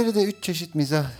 İngiltere'de 0.00 0.28
üç 0.28 0.42
çeşit 0.42 0.74
mizah 0.74 1.10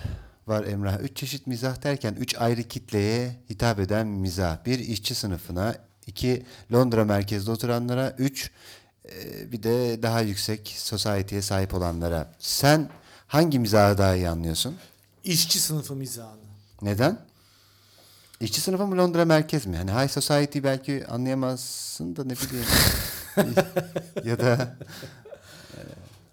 var 0.46 0.64
Emrah. 0.64 1.00
Üç 1.00 1.16
çeşit 1.16 1.46
mizah 1.46 1.82
derken 1.82 2.14
üç 2.14 2.34
ayrı 2.38 2.62
kitleye 2.62 3.36
hitap 3.50 3.80
eden 3.80 4.06
mizah. 4.06 4.64
Bir 4.66 4.78
işçi 4.78 5.14
sınıfına, 5.14 5.74
iki 6.06 6.46
Londra 6.72 7.04
merkezde 7.04 7.50
oturanlara, 7.50 8.14
üç 8.18 8.50
e, 9.08 9.52
bir 9.52 9.62
de 9.62 10.02
daha 10.02 10.20
yüksek 10.20 10.74
society'ye 10.77 11.42
sahip 11.42 11.74
olanlara. 11.74 12.32
Sen 12.38 12.90
hangi 13.27 13.58
mizahı 13.58 13.98
daha 13.98 14.16
iyi 14.16 14.28
anlıyorsun? 14.28 14.77
İşçi 15.24 15.60
sınıfı 15.60 15.94
mizahını. 15.94 16.41
Neden? 16.83 17.19
İşçi 18.41 18.60
sınıfı 18.60 18.86
mı 18.86 18.97
Londra 18.98 19.24
merkez 19.24 19.66
mi? 19.66 19.77
Hani 19.77 19.91
high 19.91 20.10
society 20.10 20.58
belki 20.62 21.06
anlayamazsın 21.06 22.16
da 22.16 22.24
ne 22.24 22.34
bileyim. 22.36 22.66
ya 24.24 24.38
da 24.38 24.77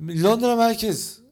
Londra 0.01 0.55
merkez. 0.55 1.26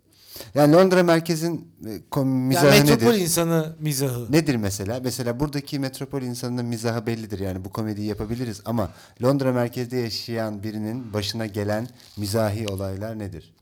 Yani 0.55 0.73
Londra 0.73 1.03
merkezin 1.03 1.67
e, 2.15 2.19
mizahı 2.23 2.65
yani 2.75 2.89
metropol 2.89 3.11
nedir? 3.13 3.21
insanı 3.21 3.75
mizahı. 3.79 4.31
Nedir 4.31 4.55
mesela? 4.55 4.99
Mesela 5.03 5.39
buradaki 5.39 5.79
metropol 5.79 6.21
insanının 6.21 6.65
mizahı 6.65 7.05
bellidir. 7.05 7.39
Yani 7.39 7.65
bu 7.65 7.69
komediyi 7.69 8.07
yapabiliriz 8.07 8.61
ama 8.65 8.89
Londra 9.23 9.51
merkezde 9.53 9.97
yaşayan 9.97 10.63
birinin 10.63 11.13
başına 11.13 11.45
gelen 11.45 11.87
mizahi 12.17 12.67
olaylar 12.67 13.19
nedir? 13.19 13.53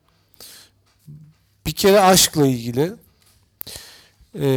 Bir 1.66 1.72
kere 1.72 2.00
aşkla 2.00 2.48
ilgili. 2.48 2.94
Ee, 4.36 4.48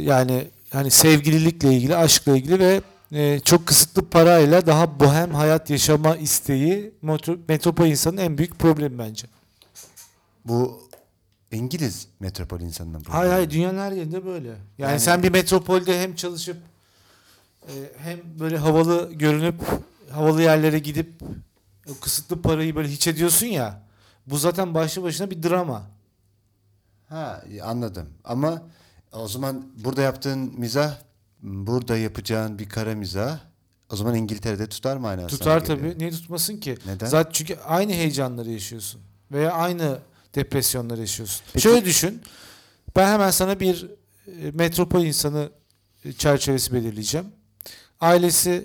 yani 0.00 0.48
hani 0.70 0.90
sevgililikle 0.90 1.72
ilgili, 1.72 1.96
aşkla 1.96 2.36
ilgili 2.36 2.58
ve 2.58 2.80
e, 3.12 3.40
çok 3.40 3.66
kısıtlı 3.66 4.04
parayla 4.04 4.66
daha 4.66 5.00
bohem 5.00 5.34
hayat 5.34 5.70
yaşama 5.70 6.16
isteği 6.16 6.92
metro- 7.04 7.38
metropol 7.48 7.86
insanın 7.86 8.16
en 8.16 8.38
büyük 8.38 8.58
problemi 8.58 8.98
bence. 8.98 9.26
Bu 10.44 10.80
İngiliz 11.52 12.08
metropol 12.20 12.58
problemi. 12.58 13.04
Hayır 13.08 13.32
hayır 13.32 13.50
dünyanın 13.50 13.78
her 13.78 13.92
yerinde 13.92 14.24
böyle. 14.26 14.48
Yani, 14.48 14.58
Yani- 14.78 15.00
sen 15.00 15.22
bir 15.22 15.32
metropolde 15.32 16.00
hem 16.00 16.14
çalışıp 16.14 16.56
e, 17.62 17.72
hem 17.98 18.18
böyle 18.40 18.58
havalı 18.58 19.12
görünüp 19.12 19.60
havalı 20.10 20.42
yerlere 20.42 20.78
gidip 20.78 21.22
o 21.90 22.00
kısıtlı 22.00 22.42
parayı 22.42 22.76
böyle 22.76 22.88
hiç 22.88 23.06
ediyorsun 23.06 23.46
ya. 23.46 23.82
Bu 24.26 24.38
zaten 24.38 24.74
başlı 24.74 25.02
başına 25.02 25.30
bir 25.30 25.42
drama. 25.42 25.82
Ha 27.08 27.42
anladım. 27.62 28.08
Ama 28.24 28.62
o 29.12 29.28
zaman 29.28 29.66
burada 29.84 30.02
yaptığın 30.02 30.38
mizah 30.38 30.98
burada 31.42 31.96
yapacağın 31.96 32.58
bir 32.58 32.68
kara 32.68 32.94
mizah 32.94 33.38
o 33.92 33.96
zaman 33.96 34.14
İngiltere'de 34.14 34.66
tutar 34.66 34.96
mı 34.96 35.08
aynı 35.08 35.26
Tutar 35.26 35.64
tabii. 35.64 35.98
Niye 35.98 36.10
tutmasın 36.10 36.56
ki? 36.56 36.78
Neden? 36.86 37.06
Zaten 37.06 37.32
çünkü 37.32 37.56
aynı 37.56 37.92
heyecanları 37.92 38.50
yaşıyorsun. 38.50 39.00
Veya 39.32 39.52
aynı 39.52 39.98
depresyonları 40.36 41.00
yaşıyorsun. 41.00 41.40
Peki- 41.52 41.62
Şöyle 41.62 41.84
düşün. 41.84 42.22
Ben 42.96 43.08
hemen 43.12 43.30
sana 43.30 43.60
bir 43.60 43.86
e, 44.26 44.50
metropol 44.50 45.04
insanı 45.04 45.50
e, 46.04 46.12
çerçevesi 46.12 46.72
belirleyeceğim. 46.72 47.26
Ailesi 48.00 48.64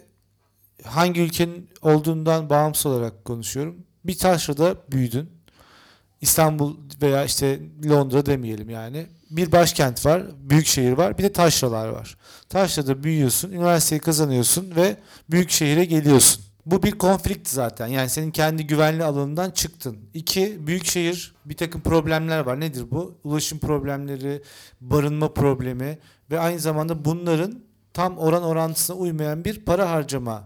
hangi 0.85 1.21
ülkenin 1.21 1.69
olduğundan 1.81 2.49
bağımsız 2.49 2.85
olarak 2.85 3.25
konuşuyorum. 3.25 3.75
Bir 4.05 4.17
taşrada 4.17 4.75
büyüdün. 4.91 5.29
İstanbul 6.21 6.75
veya 7.01 7.25
işte 7.25 7.59
Londra 7.89 8.25
demeyelim 8.25 8.69
yani. 8.69 9.07
Bir 9.29 9.51
başkent 9.51 10.05
var, 10.05 10.23
büyük 10.49 10.65
şehir 10.67 10.91
var, 10.91 11.17
bir 11.17 11.23
de 11.23 11.31
taşralar 11.33 11.87
var. 11.87 12.17
Taşrada 12.49 13.03
büyüyorsun, 13.03 13.51
üniversiteyi 13.51 14.01
kazanıyorsun 14.01 14.75
ve 14.75 14.97
büyük 15.29 15.49
şehire 15.51 15.85
geliyorsun. 15.85 16.43
Bu 16.65 16.83
bir 16.83 16.91
konflikt 16.91 17.49
zaten. 17.49 17.87
Yani 17.87 18.09
senin 18.09 18.31
kendi 18.31 18.67
güvenli 18.67 19.03
alanından 19.03 19.51
çıktın. 19.51 19.97
İki, 20.13 20.67
büyük 20.67 20.85
şehir 20.85 21.35
bir 21.45 21.57
takım 21.57 21.81
problemler 21.81 22.39
var. 22.39 22.59
Nedir 22.59 22.91
bu? 22.91 23.17
Ulaşım 23.23 23.59
problemleri, 23.59 24.41
barınma 24.81 25.33
problemi 25.33 25.99
ve 26.31 26.39
aynı 26.39 26.59
zamanda 26.59 27.05
bunların 27.05 27.59
tam 27.93 28.17
oran 28.17 28.43
orantısına 28.43 28.95
uymayan 28.95 29.45
bir 29.45 29.65
para 29.65 29.89
harcama 29.91 30.43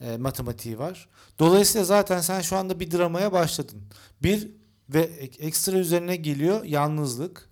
e, 0.00 0.16
matematiği 0.16 0.78
var. 0.78 1.08
Dolayısıyla 1.38 1.84
zaten 1.84 2.20
sen 2.20 2.40
şu 2.40 2.56
anda 2.56 2.80
bir 2.80 2.90
dramaya 2.90 3.32
başladın. 3.32 3.82
Bir 4.22 4.50
ve 4.88 5.00
ek- 5.00 5.46
ekstra 5.46 5.76
üzerine 5.78 6.16
geliyor 6.16 6.64
yalnızlık. 6.64 7.48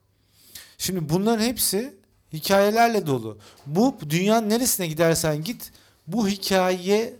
Şimdi 0.78 1.08
bunların 1.08 1.44
hepsi 1.44 1.94
hikayelerle 2.32 3.06
dolu. 3.06 3.38
Bu 3.66 3.96
dünyanın 4.10 4.50
neresine 4.50 4.86
gidersen 4.86 5.44
git 5.44 5.72
bu 6.06 6.28
hikaye 6.28 7.16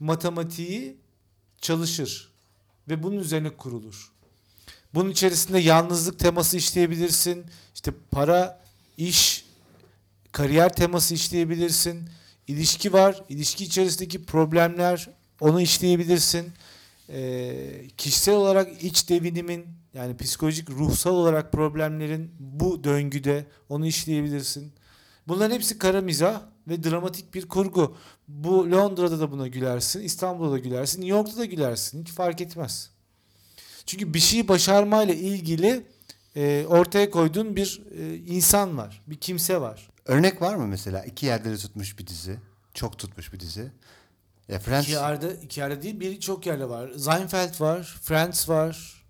matematiği 0.00 0.96
çalışır 1.60 2.32
ve 2.88 3.02
bunun 3.02 3.16
üzerine 3.16 3.50
kurulur. 3.50 4.12
Bunun 4.94 5.10
içerisinde 5.10 5.58
yalnızlık 5.58 6.18
teması 6.18 6.56
işleyebilirsin. 6.56 7.46
İşte 7.74 7.92
para, 8.10 8.64
iş, 8.96 9.44
kariyer 10.32 10.76
teması 10.76 11.14
işleyebilirsin. 11.14 12.08
İlişki 12.46 12.92
var. 12.92 13.22
İlişki 13.28 13.64
içerisindeki 13.64 14.24
problemler 14.24 15.08
onu 15.40 15.60
işleyebilirsin. 15.60 16.52
Ee, 17.08 17.88
kişisel 17.96 18.34
olarak 18.34 18.84
iç 18.84 19.08
devinimin 19.08 19.66
yani 19.94 20.16
psikolojik 20.16 20.70
ruhsal 20.70 21.14
olarak 21.14 21.52
problemlerin 21.52 22.30
bu 22.38 22.84
döngüde 22.84 23.46
onu 23.68 23.86
işleyebilirsin. 23.86 24.72
Bunların 25.28 25.54
hepsi 25.54 25.78
kara 25.78 26.00
mizah 26.00 26.40
ve 26.68 26.84
dramatik 26.84 27.34
bir 27.34 27.48
kurgu. 27.48 27.96
Bu 28.28 28.70
Londra'da 28.70 29.20
da 29.20 29.32
buna 29.32 29.48
gülersin, 29.48 30.00
İstanbul'da 30.00 30.52
da 30.52 30.58
gülersin, 30.58 31.00
New 31.00 31.16
York'ta 31.16 31.36
da 31.36 31.44
gülersin. 31.44 32.00
Hiç 32.04 32.12
fark 32.12 32.40
etmez. 32.40 32.90
Çünkü 33.86 34.14
bir 34.14 34.18
şeyi 34.18 34.48
başarmayla 34.48 35.14
ilgili 35.14 35.86
e, 36.36 36.66
ortaya 36.68 37.10
koyduğun 37.10 37.56
bir 37.56 37.82
e, 37.98 38.16
insan 38.16 38.78
var, 38.78 39.02
bir 39.06 39.16
kimse 39.16 39.60
var. 39.60 39.90
Örnek 40.06 40.42
var 40.42 40.54
mı 40.54 40.66
mesela? 40.66 41.04
İki 41.04 41.26
yerde 41.26 41.50
de 41.50 41.56
tutmuş 41.56 41.98
bir 41.98 42.06
dizi. 42.06 42.38
Çok 42.74 42.98
tutmuş 42.98 43.32
bir 43.32 43.40
dizi. 43.40 43.72
Ya 44.48 44.58
Friends 44.58 44.84
İki 44.84 44.92
yerde, 44.92 45.36
iki 45.42 45.60
yerde 45.60 45.82
değil, 45.82 46.00
bir 46.00 46.20
çok 46.20 46.46
yerde 46.46 46.68
var. 46.68 46.90
Seinfeld 46.90 47.60
var, 47.60 47.98
Friends 48.02 48.48
var, 48.48 49.04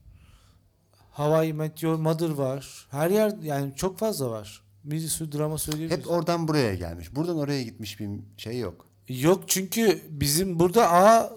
Hawaii 1.10 1.52
Met 1.52 1.82
Your 1.82 1.98
Mother 1.98 2.30
var. 2.30 2.86
Her 2.90 3.10
yer 3.10 3.32
yani 3.42 3.72
çok 3.76 3.98
fazla 3.98 4.30
var. 4.30 4.62
Bir 4.84 5.00
sürü 5.00 5.32
drama 5.32 5.58
söyleyebiliriz. 5.58 5.98
hep 6.04 6.10
oradan 6.10 6.48
buraya 6.48 6.74
gelmiş. 6.74 7.14
Buradan 7.16 7.36
oraya 7.38 7.62
gitmiş 7.62 8.00
bir 8.00 8.08
şey 8.36 8.58
yok. 8.58 8.86
Yok 9.08 9.44
çünkü 9.46 10.02
bizim 10.10 10.58
burada 10.58 10.92
A 10.92 11.30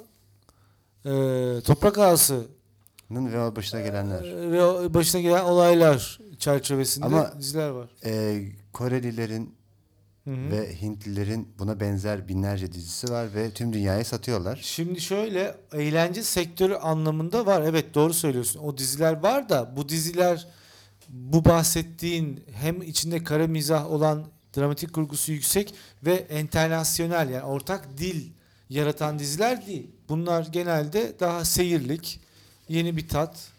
e, 1.06 1.12
toprak 1.62 1.98
ağası 1.98 2.46
ve 3.12 3.56
başına 3.56 3.82
gelenler. 3.82 4.24
e, 4.24 4.52
ve 4.52 4.94
başına 4.94 5.22
gelen 5.22 5.44
olaylar 5.44 6.20
çerçevesinde 6.40 7.06
Ama- 7.06 7.40
diziler 7.40 7.70
var. 7.70 7.90
Ee, 8.06 8.44
Korelilerin 8.74 9.56
Hı 10.24 10.30
hı. 10.32 10.52
ve 10.52 10.82
Hintlilerin 10.82 11.48
buna 11.60 11.80
benzer 11.80 12.28
binlerce 12.28 12.72
dizisi 12.74 13.12
var 13.12 13.34
ve 13.36 13.52
tüm 13.52 13.74
dünyaya 13.74 14.04
satıyorlar. 14.04 14.60
Şimdi 14.64 15.02
şöyle 15.02 15.56
eğlence 15.74 16.24
sektörü 16.24 16.76
anlamında 16.76 17.46
var. 17.46 17.62
Evet 17.62 17.94
doğru 17.96 18.14
söylüyorsun. 18.14 18.60
O 18.60 18.78
diziler 18.78 19.24
var 19.24 19.50
da 19.50 19.74
bu 19.78 19.90
diziler 19.90 20.48
bu 21.12 21.46
bahsettiğin 21.46 22.44
hem 22.54 22.82
içinde 22.82 23.24
kara 23.24 23.48
mizah 23.48 23.92
olan 23.92 24.26
dramatik 24.58 24.94
kurgusu 24.94 25.32
yüksek 25.32 25.74
ve 26.06 26.28
internasyonel 26.40 27.30
yani 27.30 27.44
ortak 27.44 27.98
dil 27.98 28.30
yaratan 28.70 29.20
diziler 29.20 29.68
değil. 29.68 29.88
Bunlar 30.10 30.46
genelde 30.46 31.20
daha 31.20 31.46
seyirlik, 31.46 32.20
yeni 32.70 32.98
bir 32.98 33.08
tat, 33.08 33.52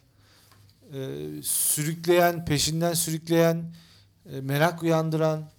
e, 0.92 1.18
sürükleyen, 1.42 2.44
peşinden 2.44 2.94
sürükleyen, 2.94 3.74
e, 4.32 4.40
merak 4.40 4.82
uyandıran 4.82 5.50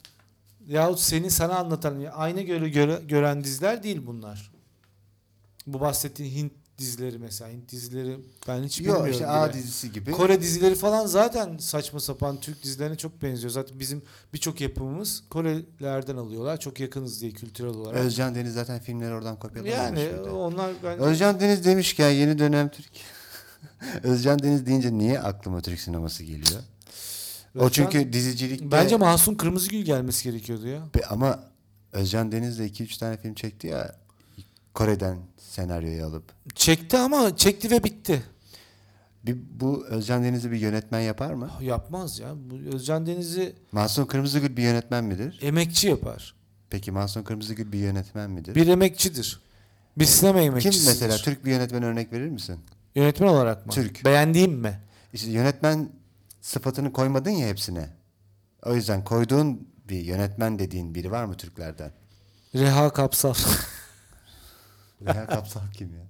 yahut 0.68 1.00
seni 1.00 1.31
sana 1.31 1.56
anlatan, 1.56 1.94
yani 2.00 2.10
aynı 2.10 2.42
göre, 2.42 2.69
göre 2.69 3.01
gören 3.07 3.44
diziler 3.44 3.84
değil 3.84 4.01
bunlar. 4.06 4.51
Bu 5.68 5.80
bahsettiğin 5.80 6.36
Hint 6.36 6.62
dizileri 6.84 7.18
mesela. 7.20 7.52
Hint 7.52 7.72
dizileri 7.72 8.18
ben 8.48 8.64
hiç 8.64 8.80
Yok 8.80 8.88
bilmiyorum. 8.88 9.12
işte 9.12 9.24
bile. 9.24 9.32
A 9.32 9.54
dizisi 9.54 9.92
gibi. 9.92 10.12
Kore 10.12 10.42
dizileri 10.42 10.76
falan 10.76 11.06
zaten 11.06 11.58
saçma 11.58 12.00
sapan 12.00 12.40
Türk 12.40 12.64
dizilerine 12.64 12.96
çok 12.96 13.22
benziyor. 13.22 13.50
Zaten 13.50 13.80
bizim 13.80 14.02
birçok 14.34 14.62
yapımımız 14.62 15.24
Korelerden 15.30 16.16
alıyorlar. 16.18 16.60
Çok 16.60 16.80
yakınız 16.80 17.22
diye 17.22 17.32
kültürel 17.32 17.70
olarak. 17.74 17.98
Özcan 18.00 18.36
Deniz 18.36 18.54
zaten 18.54 18.80
filmleri 18.80 19.14
oradan 19.14 19.40
kopyalamış. 19.40 19.74
yani 19.74 20.10
onlar 20.30 20.72
ben 20.84 21.00
Özcan 21.00 21.40
Deniz 21.40 21.66
demişken 21.66 22.10
yeni 22.10 22.40
dönem 22.40 22.70
Türk. 22.70 22.90
Özcan 24.04 24.40
Deniz 24.44 24.66
deyince 24.66 24.98
niye 24.98 25.20
aklıma 25.20 25.62
Türk 25.62 25.80
sineması 25.80 26.24
geliyor? 26.24 26.62
O 27.56 27.60
Özcan- 27.60 27.70
çünkü 27.72 28.14
dizicilikte 28.14 28.72
bence 28.72 28.96
Mahsun 28.98 29.36
Kırmızıgül 29.36 29.82
gelmesi 29.82 30.24
gerekiyordu 30.24 30.68
ya. 30.68 30.82
Be- 30.96 31.06
ama 31.06 31.44
Özcan 31.92 32.32
Deniz 32.32 32.60
de 32.60 32.68
2-3 32.68 33.00
tane 33.00 33.18
film 33.18 33.34
çekti 33.34 33.68
ya 33.68 33.96
Kore'den 34.74 35.18
senaryoyu 35.38 36.06
alıp. 36.06 36.24
Çekti 36.56 36.98
ama 36.98 37.38
çekti 37.38 37.72
ve 37.72 37.84
bitti. 37.84 38.24
Bir, 39.24 39.38
bu 39.60 39.86
Özcan 39.86 40.24
Deniz'i 40.24 40.52
bir 40.52 40.58
yönetmen 40.60 41.00
yapar 41.00 41.34
mı? 41.34 41.52
Yapmaz 41.62 42.20
ya. 42.20 42.34
Bu 42.36 42.75
Özcan 42.75 43.06
Deniz'i 43.06 43.56
Mahsun 43.72 44.06
Kırmızıgül 44.06 44.58
bir 44.58 44.64
yönetmen 44.64 45.04
midir? 45.04 45.40
emekçi 45.42 45.88
yapar. 45.88 46.36
Peki 46.70 46.92
Mahsun 46.92 47.24
Kırmızıgül 47.24 47.72
bir 47.72 47.80
yönetmen 47.80 48.30
midir? 48.30 48.56
Bir 48.56 48.68
emekçidir. 48.68 49.42
Bir 49.98 50.06
sinema 50.06 50.40
Kim 50.40 50.52
emekçisidir. 50.52 50.88
mesela 50.88 51.18
Türk 51.18 51.46
bir 51.46 51.52
yönetmen 51.52 51.84
örnek 51.84 52.14
verir 52.14 52.30
misin? 52.30 52.60
Yönetmen 52.96 53.28
olarak 53.28 53.66
mı? 53.66 53.72
Türk. 53.72 54.06
Beğendiğim 54.06 54.54
mi? 54.54 54.80
İşte 55.14 55.31
yönetmen 55.31 55.90
sıfatını 56.42 56.94
koymadın 56.94 57.30
ya 57.30 57.48
hepsine. 57.48 57.90
O 58.66 58.75
yüzden 58.75 59.04
koyduğun 59.04 59.68
bir 59.90 60.00
yönetmen 60.00 60.60
dediğin 60.60 60.96
biri 60.96 61.12
var 61.12 61.25
mı 61.25 61.38
Türklerden? 61.38 61.92
Reha 62.56 62.90
Kapsal. 62.94 63.34
Reha 65.06 65.26
Kapsal 65.28 65.62
kim 65.74 65.90
ya? 65.96 66.02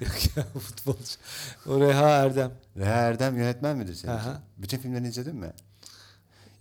Yok 0.06 0.36
ya 0.36 0.44
futbolcu. 0.60 1.14
O 1.66 1.80
Reha 1.80 2.08
Erdem. 2.08 2.52
Reha 2.76 2.92
Erdem 2.94 3.36
yönetmen 3.36 3.76
midir 3.76 3.94
senin 3.94 4.12
için? 4.18 4.28
Aha. 4.28 4.42
Bütün 4.58 4.78
filmlerini 4.78 5.08
izledin 5.08 5.36
mi? 5.36 5.52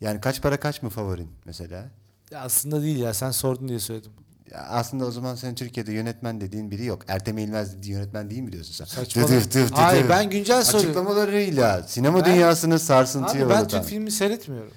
Yani 0.02 0.22
kaç 0.22 0.42
para 0.42 0.60
kaç 0.60 0.82
mı 0.84 0.90
favorin 0.90 1.30
mesela? 1.46 1.86
Ya 2.32 2.42
aslında 2.42 2.82
değil 2.82 2.98
ya 3.00 3.14
sen 3.14 3.32
sordun 3.32 3.68
diye 3.68 3.80
söyledim. 3.80 4.12
Ya 4.52 4.58
aslında 4.70 5.06
o 5.06 5.12
zaman 5.12 5.36
senin 5.36 5.56
Türkiye'de 5.56 5.94
yönetmen 5.94 6.42
dediğin 6.42 6.72
biri 6.72 6.86
yok. 6.86 7.02
Ertem 7.08 7.38
Eğilmez 7.38 7.78
dediği 7.78 7.92
yönetmen 7.92 8.30
değil 8.30 8.42
mi 8.42 8.52
diyorsun 8.52 8.74
sen? 8.74 8.86
Saçmalama. 8.86 9.34
Dıdıf 9.34 9.52
dıf 9.54 9.72
Hayır 9.72 10.00
dıdıf. 10.04 10.10
ben 10.10 10.30
güncel 10.30 10.64
soruyorum. 10.64 10.90
Açıklamalarıyla 10.90 11.84
sinema 11.84 12.26
Ben- 12.26 12.26
dünyasını 12.34 12.80
sarsıntıya 12.80 13.44
Abi 13.46 13.50
ben 13.54 13.60
uğratan. 13.62 13.82
Türk 13.82 13.90
filmi 13.90 14.12
seyretmiyorum. 14.12 14.72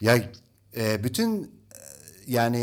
Ya 0.00 0.18
e, 0.76 1.04
bütün 1.04 1.50
yani 2.26 2.56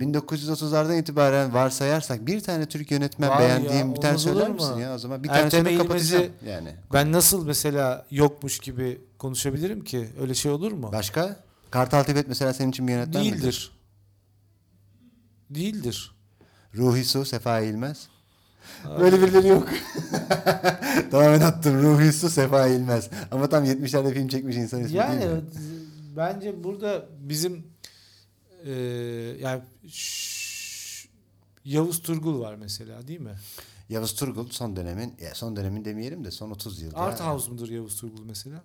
1930'lardan 0.00 0.98
itibaren 1.00 1.54
varsayarsak 1.54 2.26
bir 2.26 2.40
tane 2.40 2.66
Türk 2.66 2.90
yönetmen 2.90 3.30
Var 3.30 3.38
beğendiğim 3.38 3.88
ya, 3.88 3.94
bir 3.94 4.00
tane 4.00 4.18
söyler 4.18 4.48
mu? 4.48 4.54
misin 4.54 4.76
ya 4.78 4.94
o 4.94 4.98
zaman 4.98 5.22
bir 5.22 5.28
tanesini 5.28 5.68
Eğilmez'i- 5.68 5.78
kapatacağım 5.78 6.32
yani. 6.46 6.74
Ben 6.92 7.12
nasıl 7.12 7.46
mesela 7.46 8.06
yokmuş 8.10 8.58
gibi 8.58 9.00
konuşabilirim 9.18 9.84
ki? 9.84 10.08
Öyle 10.20 10.34
şey 10.34 10.52
olur 10.52 10.72
mu? 10.72 10.90
Başka? 10.92 11.36
Kartal 11.70 12.02
Tibet 12.02 12.28
mesela 12.28 12.54
senin 12.54 12.70
için 12.70 12.88
bir 12.88 12.92
yönetmen 12.92 13.22
midir? 13.24 13.32
Değildir. 13.42 13.70
Değildir. 15.50 16.12
Ruhi 16.74 17.04
Su, 17.04 17.24
Sefa 17.24 17.60
İlmez. 17.60 18.08
Böyle 19.00 19.22
birileri 19.22 19.48
yok. 19.48 19.68
Tamamen 21.10 21.40
attım. 21.40 21.82
Ruhi 21.82 22.12
Su, 22.12 22.30
Sefa 22.30 22.66
İlmez. 22.66 23.10
Ama 23.30 23.48
tam 23.48 23.64
70'lerde 23.64 24.12
film 24.14 24.28
çekmiş 24.28 24.56
insan 24.56 24.80
ismi 24.84 24.96
Yani 24.96 25.24
bence 26.16 26.64
burada 26.64 27.06
bizim 27.20 27.66
e, 28.64 28.72
yani 29.40 29.62
Yavuz 31.64 32.02
Turgul 32.02 32.40
var 32.40 32.54
mesela 32.54 33.08
değil 33.08 33.20
mi? 33.20 33.34
Yavuz 33.88 34.14
Turgul 34.14 34.48
son 34.50 34.76
dönemin, 34.76 35.14
ya 35.20 35.34
son 35.34 35.56
dönemin 35.56 35.84
demeyelim 35.84 36.24
de 36.24 36.30
son 36.30 36.50
30 36.50 36.82
yılda. 36.82 36.96
Art 36.96 37.20
House 37.20 37.50
mudur 37.50 37.68
Yavuz 37.68 38.00
Turgul 38.00 38.24
mesela? 38.24 38.64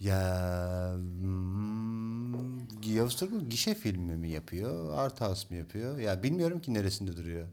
Ya 0.00 0.94
hmm, 1.20 2.58
Yavuz 2.94 3.16
Turgul 3.16 3.40
gişe 3.40 3.74
filmi 3.74 4.16
mi 4.16 4.30
yapıyor? 4.30 4.98
Art 4.98 5.20
House 5.20 5.46
mi 5.50 5.56
yapıyor? 5.58 5.98
Ya 5.98 6.22
bilmiyorum 6.22 6.60
ki 6.60 6.74
neresinde 6.74 7.16
duruyor. 7.16 7.48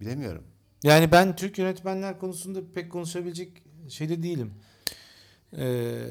Bilemiyorum. 0.00 0.44
Yani 0.82 1.12
ben 1.12 1.36
Türk 1.36 1.58
yönetmenler 1.58 2.18
konusunda 2.18 2.60
pek 2.74 2.92
konuşabilecek 2.92 3.62
şeyde 3.88 4.22
değilim. 4.22 4.54
Ee, 5.56 6.06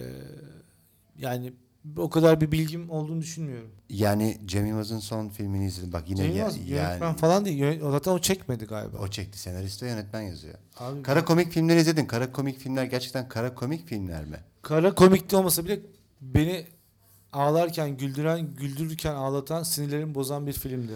yani 1.18 1.54
o 1.98 2.10
kadar 2.10 2.42
bir 2.42 2.52
bilgim 2.52 2.90
olduğunu 2.90 3.22
düşünmüyorum. 3.22 3.70
Yani 3.90 4.38
Cem 4.46 4.66
Yılmaz'ın 4.66 5.00
son 5.00 5.30
filmini 5.30 5.66
izledim. 5.66 5.94
Bak 5.94 6.04
yine 6.10 6.18
Cem 6.18 6.28
ya- 6.32 6.36
Yılmaz 6.38 6.58
yani 6.58 6.70
yönetmen 6.70 7.14
falan 7.16 7.46
değil. 7.46 7.58
Yönet- 7.60 7.84
o 7.84 7.92
zaten 7.92 8.12
o 8.12 8.20
çekmedi 8.20 8.66
galiba. 8.66 8.98
o 8.98 9.08
çekti. 9.08 9.40
Senarist 9.40 9.84
ve 9.84 9.88
yönetmen 9.88 10.22
yazıyor. 10.22 10.54
Abi, 10.78 11.02
Kara 11.04 11.26
komik 11.26 11.52
filmleri 11.52 11.80
izledin. 11.80 12.06
Kara 12.06 12.32
komik 12.32 12.60
filmler 12.60 12.84
gerçekten 12.84 13.30
kara 13.30 13.56
komik 13.56 13.88
filmler 13.88 14.26
mi? 14.26 14.38
Kara 14.62 14.96
komikti 14.96 15.36
olmasa 15.36 15.66
bile 15.66 15.80
beni 16.22 16.66
ağlarken, 17.34 17.98
güldüren, 17.98 18.56
güldürürken 18.56 19.16
ağlatan, 19.16 19.64
sinirlerimi 19.64 20.16
bozan 20.16 20.48
bir 20.48 20.54
filmdi. 20.54 20.94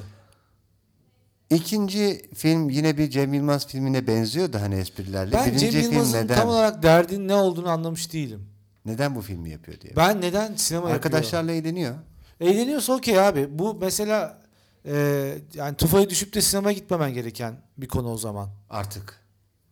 İkinci 1.49 2.21
film 2.33 2.69
yine 2.69 2.97
bir 2.97 3.09
Cem 3.09 3.33
Yılmaz 3.33 3.67
filmine 3.67 4.07
benziyor 4.07 4.53
da 4.53 4.61
hani 4.61 4.75
esprilerle. 4.75 5.31
Ben 5.33 5.45
Birinci 5.47 5.71
Cem 5.71 5.81
Yılmaz'ın 5.81 6.27
tam 6.27 6.49
olarak 6.49 6.83
derdinin 6.83 7.27
ne 7.27 7.33
olduğunu 7.35 7.69
anlamış 7.69 8.13
değilim. 8.13 8.47
Neden 8.85 9.15
bu 9.15 9.21
filmi 9.21 9.49
yapıyor 9.49 9.81
diye. 9.81 9.95
Ben 9.95 10.21
neden 10.21 10.55
sinema 10.55 10.89
yapıyor? 10.89 10.95
Arkadaşlarla 10.95 11.51
eğleniyor. 11.51 11.95
Eğleniyorsa 12.39 12.93
okey 12.93 13.19
abi. 13.19 13.59
Bu 13.59 13.77
mesela 13.81 14.41
e, 14.85 14.93
yani 15.53 15.75
tufayı 15.75 16.09
düşüp 16.09 16.33
de 16.33 16.41
sinemaya 16.41 16.73
gitmemen 16.73 17.13
gereken 17.13 17.55
bir 17.77 17.87
konu 17.87 18.11
o 18.11 18.17
zaman. 18.17 18.49
Artık. 18.69 19.19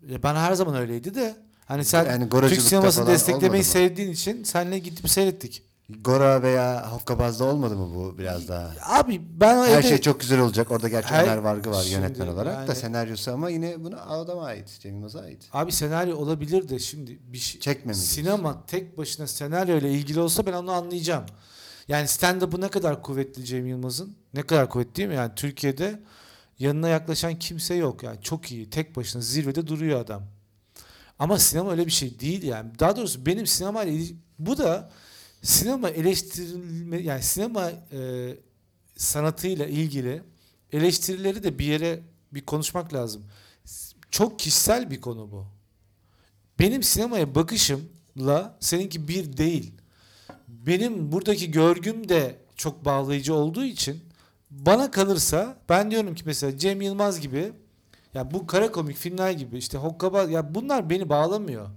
Ya 0.09 0.23
ben 0.23 0.35
her 0.35 0.53
zaman 0.53 0.75
öyleydi 0.75 1.15
de. 1.15 1.35
Hani 1.65 1.85
sen 1.85 2.05
Yani 2.05 2.29
Türk 2.29 2.61
sinemasını 2.61 3.07
desteklemeyi 3.07 3.63
sevdiğin 3.63 4.11
için 4.11 4.43
senle 4.43 4.79
gidip 4.79 5.09
seyrettik. 5.09 5.63
Gora 5.89 6.41
veya 6.43 6.91
Hokkabaz'da 6.91 7.45
olmadı 7.45 7.75
mı 7.75 7.95
bu 7.95 8.17
biraz 8.17 8.47
daha? 8.47 8.73
Abi 8.81 9.21
ben 9.39 9.57
Her 9.57 9.79
evde- 9.79 9.87
şey 9.89 9.97
çok 10.01 10.19
güzel 10.19 10.39
olacak. 10.39 10.71
Orada 10.71 10.87
gerçi 10.89 11.07
Her- 11.09 11.23
Ömer 11.23 11.37
Vargı 11.37 11.69
var 11.71 11.81
Şimdi 11.83 11.95
yönetmen 11.95 12.27
olarak 12.27 12.57
da 12.57 12.71
yani- 12.71 12.75
senaryosu 12.75 13.31
ama 13.31 13.49
yine 13.49 13.83
buna 13.83 14.01
adama 14.01 14.45
ait. 14.45 14.79
Cem 14.79 14.93
Yılmaz'a 14.95 15.19
ait. 15.21 15.49
Abi 15.53 15.71
senaryo 15.71 16.17
olabilir 16.17 16.69
de 16.69 16.79
şimdi 16.79 17.19
bir 17.33 17.37
şey 17.37 17.61
Çekme 17.61 17.91
mi 17.91 17.95
sinema 17.97 18.65
tek 18.65 18.97
başına 18.97 19.27
senaryo 19.27 19.77
ile 19.77 19.91
ilgili 19.91 20.19
olsa 20.19 20.45
ben 20.45 20.53
onu 20.53 20.71
anlayacağım. 20.71 21.25
Yani 21.87 22.07
stand-up'ı 22.07 22.61
ne 22.61 22.67
kadar 22.67 23.01
kuvvetli 23.03 23.45
Cem 23.45 23.67
Yılmaz'ın? 23.67 24.15
Ne 24.33 24.41
kadar 24.41 24.69
kuvvetli 24.69 24.95
değil 24.95 25.09
mi? 25.09 25.15
Yani 25.15 25.31
Türkiye'de 25.35 25.99
yanına 26.59 26.87
yaklaşan 26.89 27.39
kimse 27.39 27.75
yok. 27.75 28.03
Yani 28.03 28.21
çok 28.21 28.51
iyi. 28.51 28.69
Tek 28.69 28.95
başına 28.95 29.21
zirvede 29.21 29.67
duruyor 29.67 29.99
adam. 29.99 30.23
Ama 31.19 31.39
sinema 31.39 31.71
öyle 31.71 31.85
bir 31.85 31.91
şey 31.91 32.19
değil 32.19 32.43
yani. 32.43 32.71
Daha 32.79 32.95
doğrusu 32.95 33.25
benim 33.25 33.47
sinema 33.47 33.83
ile 33.83 33.91
ilgili- 33.93 34.17
bu 34.39 34.57
da 34.57 34.89
sinema 35.43 35.89
eleştirilme 35.89 36.97
yani 36.97 37.23
sinema 37.23 37.71
e, 37.91 38.29
sanatıyla 38.97 39.65
ilgili 39.65 40.21
eleştirileri 40.71 41.43
de 41.43 41.59
bir 41.59 41.65
yere 41.65 41.99
bir 42.31 42.41
konuşmak 42.41 42.93
lazım. 42.93 43.23
Çok 44.11 44.39
kişisel 44.39 44.91
bir 44.91 45.01
konu 45.01 45.31
bu. 45.31 45.45
Benim 46.59 46.83
sinemaya 46.83 47.35
bakışımla 47.35 48.57
seninki 48.59 49.07
bir 49.07 49.37
değil. 49.37 49.73
Benim 50.47 51.11
buradaki 51.11 51.51
görgüm 51.51 52.09
de 52.09 52.35
çok 52.55 52.85
bağlayıcı 52.85 53.33
olduğu 53.33 53.65
için 53.65 53.99
bana 54.51 54.91
kalırsa 54.91 55.57
ben 55.69 55.91
diyorum 55.91 56.15
ki 56.15 56.23
mesela 56.25 56.57
Cem 56.57 56.81
Yılmaz 56.81 57.19
gibi 57.19 57.51
ya 58.13 58.31
bu 58.31 58.47
kara 58.47 58.71
komik 58.71 58.97
filmler 58.97 59.31
gibi 59.31 59.57
işte 59.57 59.77
Hokkabaz 59.77 60.31
ya 60.31 60.55
bunlar 60.55 60.89
beni 60.89 61.09
bağlamıyor. 61.09 61.69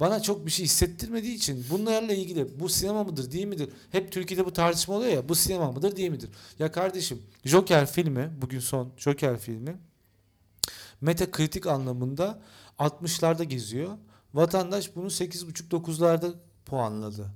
Bana 0.00 0.22
çok 0.22 0.46
bir 0.46 0.50
şey 0.50 0.64
hissettirmediği 0.64 1.34
için 1.34 1.66
bunlarla 1.70 2.12
ilgili 2.12 2.60
bu 2.60 2.68
sinema 2.68 3.04
mıdır 3.04 3.30
değil 3.30 3.46
midir? 3.46 3.70
Hep 3.90 4.12
Türkiye'de 4.12 4.46
bu 4.46 4.52
tartışma 4.52 4.94
oluyor 4.94 5.12
ya 5.12 5.28
bu 5.28 5.34
sinema 5.34 5.72
mıdır 5.72 5.96
değil 5.96 6.10
midir? 6.10 6.30
Ya 6.58 6.72
kardeşim 6.72 7.22
Joker 7.44 7.86
filmi 7.86 8.30
bugün 8.40 8.60
son 8.60 8.92
Joker 8.96 9.38
filmi 9.38 9.78
meta 11.00 11.30
kritik 11.30 11.66
anlamında 11.66 12.42
60'larda 12.78 13.44
geziyor. 13.44 13.98
Vatandaş 14.34 14.96
bunu 14.96 15.06
8.5-9'larda 15.06 16.34
puanladı. 16.66 17.30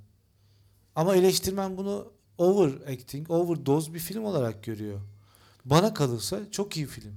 Ama 0.96 1.16
eleştirmen 1.16 1.76
bunu 1.76 2.12
overacting, 2.38 3.30
overdose 3.30 3.94
bir 3.94 3.98
film 3.98 4.24
olarak 4.24 4.64
görüyor. 4.64 5.00
Bana 5.64 5.94
kalırsa 5.94 6.50
çok 6.50 6.76
iyi 6.76 6.86
film. 6.86 7.14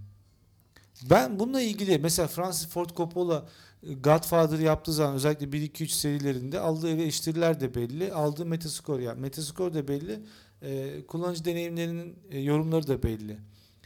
Ben 1.10 1.40
bununla 1.40 1.62
ilgili 1.62 1.98
mesela 1.98 2.28
Francis 2.28 2.68
Ford 2.68 2.90
Coppola 2.90 3.46
Godfather 3.84 4.60
yaptığı 4.60 4.94
zaman 4.94 5.16
özellikle 5.16 5.46
1-2-3 5.46 5.88
serilerinde 5.88 6.60
aldığı 6.60 6.90
eleştiriler 6.90 7.60
de 7.60 7.76
belli. 7.76 8.14
Aldığı 8.14 8.46
metascore 8.46 9.04
yani 9.04 9.22
metascore 9.22 9.74
da 9.74 9.88
belli. 9.88 10.20
e, 10.62 11.02
kullanıcı 11.08 11.46
deneyimlerinin 11.46 12.16
e, 12.32 12.40
yorumları 12.40 12.88
da 12.88 13.04
belli. 13.04 13.38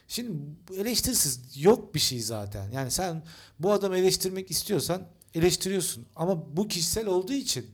Şimdi 0.08 0.32
eleştirisiz 0.78 1.64
yok 1.64 1.96
bir 1.96 2.00
şey 2.00 2.20
zaten. 2.20 2.72
Yani 2.72 2.92
sen 2.92 3.24
bu 3.60 3.72
adamı 3.72 3.98
eleştirmek 3.98 4.52
istiyorsan 4.52 5.08
eleştiriyorsun. 5.34 6.06
Ama 6.16 6.58
bu 6.58 6.68
kişisel 6.68 7.08
olduğu 7.08 7.34
için 7.34 7.66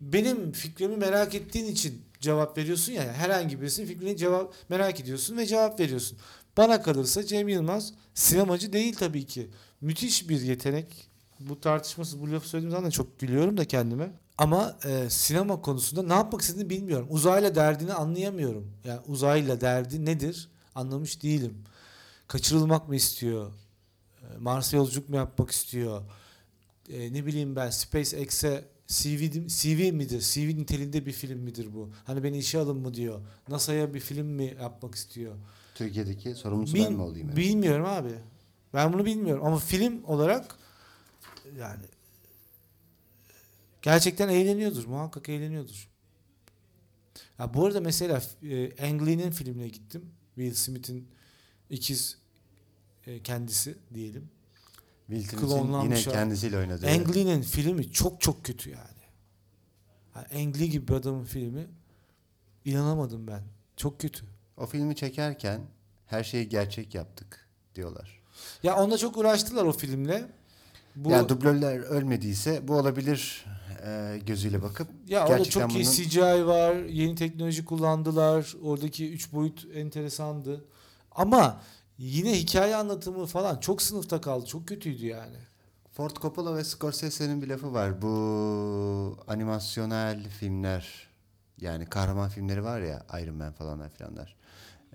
benim 0.00 0.52
fikrimi 0.52 0.96
merak 0.96 1.34
ettiğin 1.34 1.66
için 1.66 2.02
cevap 2.20 2.58
veriyorsun 2.58 2.92
ya. 2.92 3.12
herhangi 3.12 3.60
birisinin 3.60 3.86
fikrini 3.86 4.16
cevap 4.16 4.54
merak 4.68 5.00
ediyorsun 5.00 5.36
ve 5.36 5.46
cevap 5.46 5.80
veriyorsun. 5.80 6.18
Bana 6.56 6.82
kalırsa 6.82 7.26
Cem 7.26 7.48
Yılmaz 7.48 7.92
sinemacı 8.14 8.72
değil 8.72 8.94
tabii 8.94 9.26
ki. 9.26 9.50
Müthiş 9.80 10.28
bir 10.28 10.40
yetenek. 10.40 11.08
Bu 11.40 11.60
tartışmasız 11.60 12.20
bu 12.20 12.32
lafı 12.32 12.48
söylediğim 12.48 12.70
zaman 12.70 12.86
da 12.86 12.90
çok 12.90 13.18
gülüyorum 13.20 13.56
da 13.56 13.64
kendime. 13.64 14.10
Ama 14.38 14.76
e, 14.84 15.10
sinema 15.10 15.60
konusunda 15.62 16.02
ne 16.02 16.12
yapmak 16.12 16.40
istediğini 16.40 16.70
bilmiyorum. 16.70 17.06
Uzayla 17.10 17.54
derdini 17.54 17.92
anlayamıyorum. 17.92 18.72
Yani 18.84 19.00
uzayla 19.06 19.60
derdi 19.60 20.04
nedir 20.04 20.48
anlamış 20.74 21.22
değilim. 21.22 21.54
Kaçırılmak 22.28 22.88
mı 22.88 22.96
istiyor? 22.96 23.50
E, 24.22 24.38
Mars'a 24.38 24.76
yolculuk 24.76 25.08
mu 25.08 25.16
yapmak 25.16 25.50
istiyor? 25.50 26.02
E, 26.92 27.12
ne 27.12 27.26
bileyim 27.26 27.56
ben 27.56 27.70
SpaceX'e 27.70 28.64
CV, 28.86 29.46
CV 29.48 29.92
midir? 29.92 30.20
CV 30.20 30.40
niteliğinde 30.60 31.06
bir 31.06 31.12
film 31.12 31.38
midir 31.38 31.74
bu? 31.74 31.90
Hani 32.04 32.24
beni 32.24 32.38
işe 32.38 32.58
alın 32.58 32.76
mı 32.76 32.94
diyor. 32.94 33.20
NASA'ya 33.48 33.94
bir 33.94 34.00
film 34.00 34.26
mi 34.26 34.56
yapmak 34.60 34.94
istiyor? 34.94 35.32
Türkiye'deki 35.74 36.34
sorumlusu 36.34 36.74
Bil- 36.74 36.84
ben 36.84 36.92
mi 36.92 37.02
olayım? 37.02 37.28
yani? 37.28 37.36
Bilmiyorum 37.36 37.86
abi. 37.86 38.12
Ben 38.74 38.92
bunu 38.92 39.04
bilmiyorum 39.04 39.44
ama 39.46 39.58
film 39.58 40.04
olarak 40.04 40.56
yani 41.58 41.84
gerçekten 43.82 44.28
eğleniyordur. 44.28 44.84
Muhakkak 44.84 45.28
eğleniyordur. 45.28 45.88
Ya 47.38 47.54
bu 47.54 47.66
arada 47.66 47.80
mesela 47.80 48.22
e, 48.42 48.86
Ang 48.86 49.06
Lee'nin 49.06 49.30
filmine 49.30 49.68
gittim. 49.68 50.10
Will 50.34 50.54
Smith'in 50.54 51.08
ikiz 51.70 52.18
e, 53.06 53.22
kendisi 53.22 53.78
diyelim. 53.94 54.28
Will 55.06 55.38
Smith'in 55.38 55.82
yine 55.82 56.02
kendisiyle 56.02 56.58
oynadığı. 56.58 56.86
Ang 56.86 57.16
Lee'nin 57.16 57.42
filmi 57.42 57.92
çok 57.92 58.20
çok 58.20 58.44
kötü 58.44 58.70
yani. 58.70 59.02
yani 60.14 60.26
Ang 60.26 60.60
Lee 60.60 60.66
gibi 60.66 60.88
bir 60.88 60.92
adamın 60.92 61.24
filmi 61.24 61.66
inanamadım 62.64 63.26
ben. 63.26 63.42
Çok 63.76 64.00
kötü. 64.00 64.24
O 64.56 64.66
filmi 64.66 64.96
çekerken 64.96 65.60
her 66.06 66.24
şeyi 66.24 66.48
gerçek 66.48 66.94
yaptık 66.94 67.48
diyorlar. 67.74 68.22
Ya 68.62 68.76
onunla 68.76 68.98
çok 68.98 69.16
uğraştılar 69.16 69.64
o 69.64 69.72
filmle. 69.72 70.28
Bu 70.96 71.10
Yani 71.10 71.28
dublörler 71.28 71.78
ölmediyse 71.78 72.68
bu 72.68 72.74
olabilir 72.74 73.44
e, 73.86 74.20
gözüyle 74.26 74.62
bakıp 74.62 74.88
ya 75.08 75.26
orada 75.28 75.44
çok 75.44 75.72
iyi 75.74 75.84
bunun- 75.84 75.92
CGI 75.92 76.46
var. 76.46 76.74
Yeni 76.76 77.14
teknoloji 77.14 77.64
kullandılar. 77.64 78.54
Oradaki 78.62 79.12
üç 79.12 79.32
boyut 79.32 79.66
enteresandı. 79.74 80.64
Ama 81.12 81.60
yine 81.98 82.38
hikaye 82.38 82.76
anlatımı 82.76 83.26
falan 83.26 83.58
çok 83.60 83.82
sınıfta 83.82 84.20
kaldı. 84.20 84.46
Çok 84.46 84.68
kötüydü 84.68 85.06
yani. 85.06 85.36
Ford 85.92 86.16
Coppola 86.16 86.56
ve 86.56 86.64
Scorsese'nin 86.64 87.42
bir 87.42 87.48
lafı 87.48 87.72
var. 87.72 88.02
Bu 88.02 89.18
animasyonel 89.28 90.28
filmler 90.28 91.08
yani 91.60 91.86
kahraman 91.86 92.28
filmleri 92.28 92.64
var 92.64 92.80
ya 92.80 93.06
Iron 93.22 93.34
Man 93.36 93.52
falanlar 93.52 93.90
filanlar. 93.90 94.36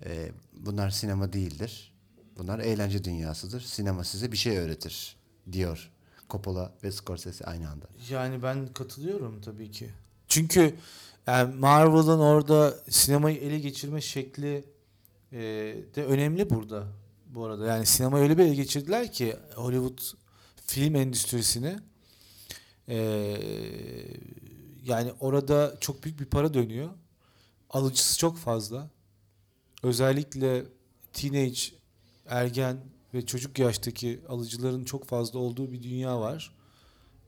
E, 0.04 0.30
bunlar 0.52 0.90
sinema 0.90 1.32
değildir. 1.32 1.92
Bunlar 2.38 2.58
eğlence 2.58 3.04
dünyasıdır. 3.04 3.60
Sinema 3.60 4.04
size 4.04 4.32
bir 4.32 4.36
şey 4.36 4.58
öğretir 4.58 5.16
diyor 5.52 5.90
Coppola 6.32 6.72
ve 6.84 6.92
Scorsese 6.92 7.44
aynı 7.44 7.70
anda. 7.70 7.86
Yani 8.10 8.42
ben 8.42 8.66
katılıyorum 8.66 9.40
tabii 9.40 9.70
ki. 9.70 9.90
Çünkü 10.28 10.74
yani 11.26 11.54
Marvel'ın 11.54 12.18
orada 12.18 12.74
sinemayı 12.90 13.36
ele 13.36 13.58
geçirme 13.58 14.00
şekli 14.00 14.64
e, 15.32 15.40
de 15.94 16.04
önemli 16.04 16.50
burada. 16.50 16.86
Bu 17.26 17.44
arada 17.44 17.66
yani 17.66 17.86
sinemayı 17.86 18.24
öyle 18.24 18.38
bir 18.38 18.44
ele 18.44 18.54
geçirdiler 18.54 19.12
ki 19.12 19.36
Hollywood 19.54 19.98
film 20.66 20.96
endüstrisini 20.96 21.78
e, 22.88 22.96
yani 24.84 25.12
orada 25.20 25.76
çok 25.80 26.04
büyük 26.04 26.20
bir 26.20 26.24
para 26.24 26.54
dönüyor. 26.54 26.90
Alıcısı 27.70 28.18
çok 28.18 28.38
fazla. 28.38 28.90
Özellikle 29.82 30.64
teenage, 31.12 31.60
ergen 32.26 32.76
ve 33.14 33.26
çocuk 33.26 33.58
yaştaki 33.58 34.20
alıcıların 34.28 34.84
çok 34.84 35.04
fazla 35.04 35.38
olduğu 35.38 35.72
bir 35.72 35.82
dünya 35.82 36.20
var. 36.20 36.54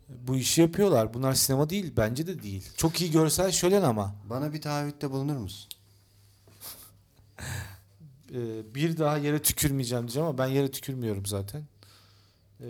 Bu 0.08 0.36
işi 0.36 0.60
yapıyorlar. 0.60 1.14
Bunlar 1.14 1.34
sinema 1.34 1.70
değil. 1.70 1.92
Bence 1.96 2.26
de 2.26 2.42
değil. 2.42 2.68
Çok 2.76 3.00
iyi 3.00 3.10
görsel 3.10 3.50
şölen 3.50 3.82
ama. 3.82 4.14
Bana 4.30 4.52
bir 4.52 4.62
taahhütte 4.62 5.10
bulunur 5.10 5.36
musun? 5.36 5.68
Ee, 8.34 8.74
bir 8.74 8.96
daha 8.96 9.18
yere 9.18 9.42
tükürmeyeceğim 9.42 10.04
diyeceğim 10.04 10.28
ama 10.28 10.38
ben 10.38 10.46
yere 10.46 10.70
tükürmüyorum 10.70 11.26
zaten. 11.26 11.64
Ee, 12.60 12.66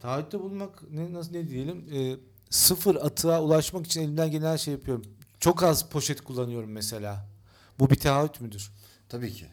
taahhütte 0.00 0.40
bulunmak 0.40 0.90
ne, 0.90 1.12
nasıl 1.12 1.32
ne 1.32 1.48
diyelim? 1.48 1.88
Ee, 1.92 2.16
sıfır 2.50 2.96
atığa 2.96 3.42
ulaşmak 3.42 3.86
için 3.86 4.00
elimden 4.00 4.30
gelen 4.30 4.52
her 4.52 4.58
şey 4.58 4.74
yapıyorum. 4.74 5.04
Çok 5.40 5.62
az 5.62 5.88
poşet 5.90 6.20
kullanıyorum 6.20 6.70
mesela. 6.70 7.28
Bu 7.78 7.90
bir 7.90 7.96
taahhüt 7.96 8.40
müdür? 8.40 8.70
Tabii 9.08 9.32
ki. 9.32 9.46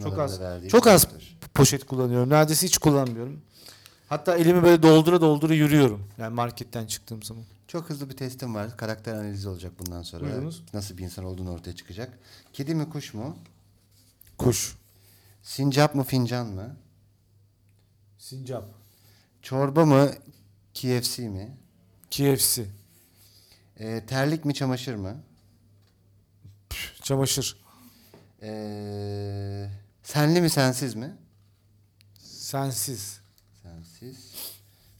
Çok 0.00 0.18
az- 0.18 0.40
çok 0.70 0.86
az-. 0.86 1.08
Poşet 1.54 1.84
kullanıyorum. 1.86 2.30
Neredeyse 2.30 2.66
hiç 2.66 2.78
kullanmıyorum. 2.78 3.42
Hatta 4.08 4.36
elimi 4.36 4.62
böyle 4.62 4.82
doldura 4.82 5.20
doldura 5.20 5.54
yürüyorum. 5.54 6.08
Yani 6.18 6.34
marketten 6.34 6.86
çıktığım 6.86 7.22
zaman. 7.22 7.44
Çok 7.68 7.90
hızlı 7.90 8.10
bir 8.10 8.16
testim 8.16 8.54
var. 8.54 8.76
Karakter 8.76 9.14
analizi 9.14 9.48
olacak 9.48 9.72
bundan 9.78 10.02
sonra. 10.02 10.24
Buyurunuz. 10.24 10.62
Nasıl 10.74 10.98
bir 10.98 11.02
insan 11.02 11.24
olduğunu 11.24 11.50
ortaya 11.50 11.76
çıkacak. 11.76 12.18
Kedi 12.52 12.74
mi 12.74 12.90
kuş 12.90 13.14
mu? 13.14 13.36
Kuş. 14.38 14.76
Sincap 15.42 15.94
mı 15.94 16.04
fincan 16.04 16.46
mı? 16.46 16.76
Sincap. 18.18 18.64
Çorba 19.42 19.84
mı 19.84 20.10
KFC 20.74 21.28
mi? 21.28 21.56
KFC. 22.10 22.64
Ee, 23.78 24.04
terlik 24.06 24.44
mi 24.44 24.54
çamaşır 24.54 24.94
mı? 24.94 25.16
Çamaşır. 27.02 27.56
Ee, 28.42 29.68
senli 30.02 30.40
mi 30.40 30.50
sensiz 30.50 30.94
mi? 30.94 31.16
Sensiz. 32.18 33.20
Sensiz. 33.62 34.32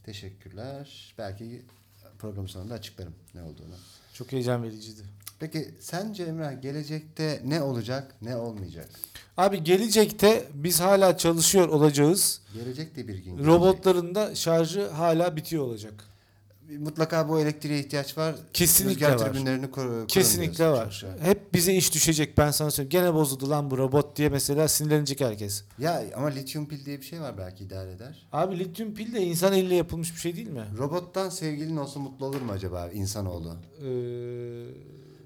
Teşekkürler. 0.03 1.13
Belki 1.17 1.65
program 2.19 2.47
sonunda 2.47 2.73
açıklarım 2.73 3.13
ne 3.35 3.41
olduğunu. 3.41 3.75
Çok 4.13 4.31
heyecan 4.31 4.63
vericiydi. 4.63 5.01
Peki 5.39 5.73
sence 5.79 6.23
Emrah 6.23 6.61
gelecekte 6.61 7.41
ne 7.45 7.61
olacak 7.61 8.15
ne 8.21 8.35
olmayacak? 8.35 8.89
Abi 9.37 9.63
gelecekte 9.63 10.47
biz 10.53 10.79
hala 10.79 11.17
çalışıyor 11.17 11.67
olacağız. 11.67 12.41
Gelecek 12.53 12.95
de 12.95 13.07
bir 13.07 13.17
gün. 13.17 13.45
Robotların 13.45 14.15
da 14.15 14.35
şarjı 14.35 14.87
hala 14.89 15.35
bitiyor 15.35 15.63
olacak. 15.63 15.93
Mutlaka 16.79 17.29
bu 17.29 17.39
elektriğe 17.39 17.79
ihtiyaç 17.79 18.17
var. 18.17 18.35
Kesinlikle 18.53 19.07
Rüzgar 19.07 19.21
var. 19.25 19.33
türbinlerini 19.33 19.71
kur, 19.71 20.07
Kesinlikle 20.07 20.67
var. 20.67 20.85
Güzel. 20.85 21.19
Hep 21.29 21.53
bize 21.53 21.73
iş 21.73 21.93
düşecek 21.93 22.37
ben 22.37 22.51
sana 22.51 22.71
söyleyeyim. 22.71 22.89
Gene 22.89 23.13
bozuldu 23.13 23.49
lan 23.49 23.71
bu 23.71 23.77
robot 23.77 24.15
diye 24.17 24.29
mesela 24.29 24.67
sinirlenecek 24.67 25.21
herkes. 25.21 25.63
Ya 25.79 26.03
ama 26.15 26.27
lityum 26.27 26.67
pil 26.67 26.85
diye 26.85 27.01
bir 27.01 27.05
şey 27.05 27.21
var 27.21 27.37
belki 27.37 27.63
idare 27.63 27.91
eder. 27.91 28.27
Abi 28.31 28.59
lityum 28.59 28.93
pil 28.93 29.13
de 29.13 29.21
insan 29.21 29.53
eliyle 29.53 29.75
yapılmış 29.75 30.15
bir 30.15 30.19
şey 30.19 30.35
değil 30.35 30.49
mi? 30.49 30.63
Robottan 30.77 31.29
sevgilin 31.29 31.77
olsa 31.77 31.99
mutlu 31.99 32.25
olur 32.25 32.41
mu 32.41 32.51
acaba 32.51 32.89
insanoğlu? 32.93 33.55
Ee, 33.81 33.87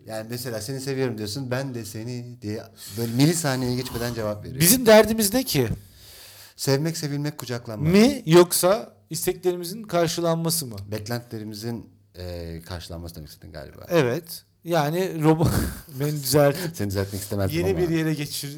Yani 0.08 0.27
mesela 0.29 0.62
seni 0.62 0.82
seviyorum 0.82 1.17
diyorsun 1.17 1.51
ben 1.51 1.74
de 1.75 1.86
seni 1.86 2.41
diye 2.41 2.63
böyle 2.98 3.12
milisaniyeye 3.13 3.75
geçmeden 3.75 4.13
cevap 4.13 4.44
veriyor. 4.46 4.60
bizim 4.62 4.86
derdimiz 4.86 5.34
ne 5.34 5.44
ki? 5.44 5.67
Sevmek, 6.56 6.98
sevilmek, 6.98 7.38
kucaklanmak. 7.38 7.94
Mi 7.94 8.24
yoksa 8.25 8.97
isteklerimizin 9.10 9.84
karşılanması 9.84 10.66
mı? 10.66 10.76
Beklentilerimizin 10.92 11.90
e, 12.16 12.62
karşılanması 12.66 13.16
demek 13.16 13.30
istedin 13.30 13.52
galiba. 13.52 13.86
Evet. 13.90 14.44
Yani 14.64 15.24
robot 15.24 15.48
beni 16.00 16.12
düzelt. 16.12 16.56
Seni 16.74 16.90
düzeltmek 16.90 17.22
istemezdim 17.22 17.58
Yeni 17.60 17.70
ama. 17.70 17.80
bir 17.80 17.90
yere 17.90 18.14
geçir. 18.14 18.58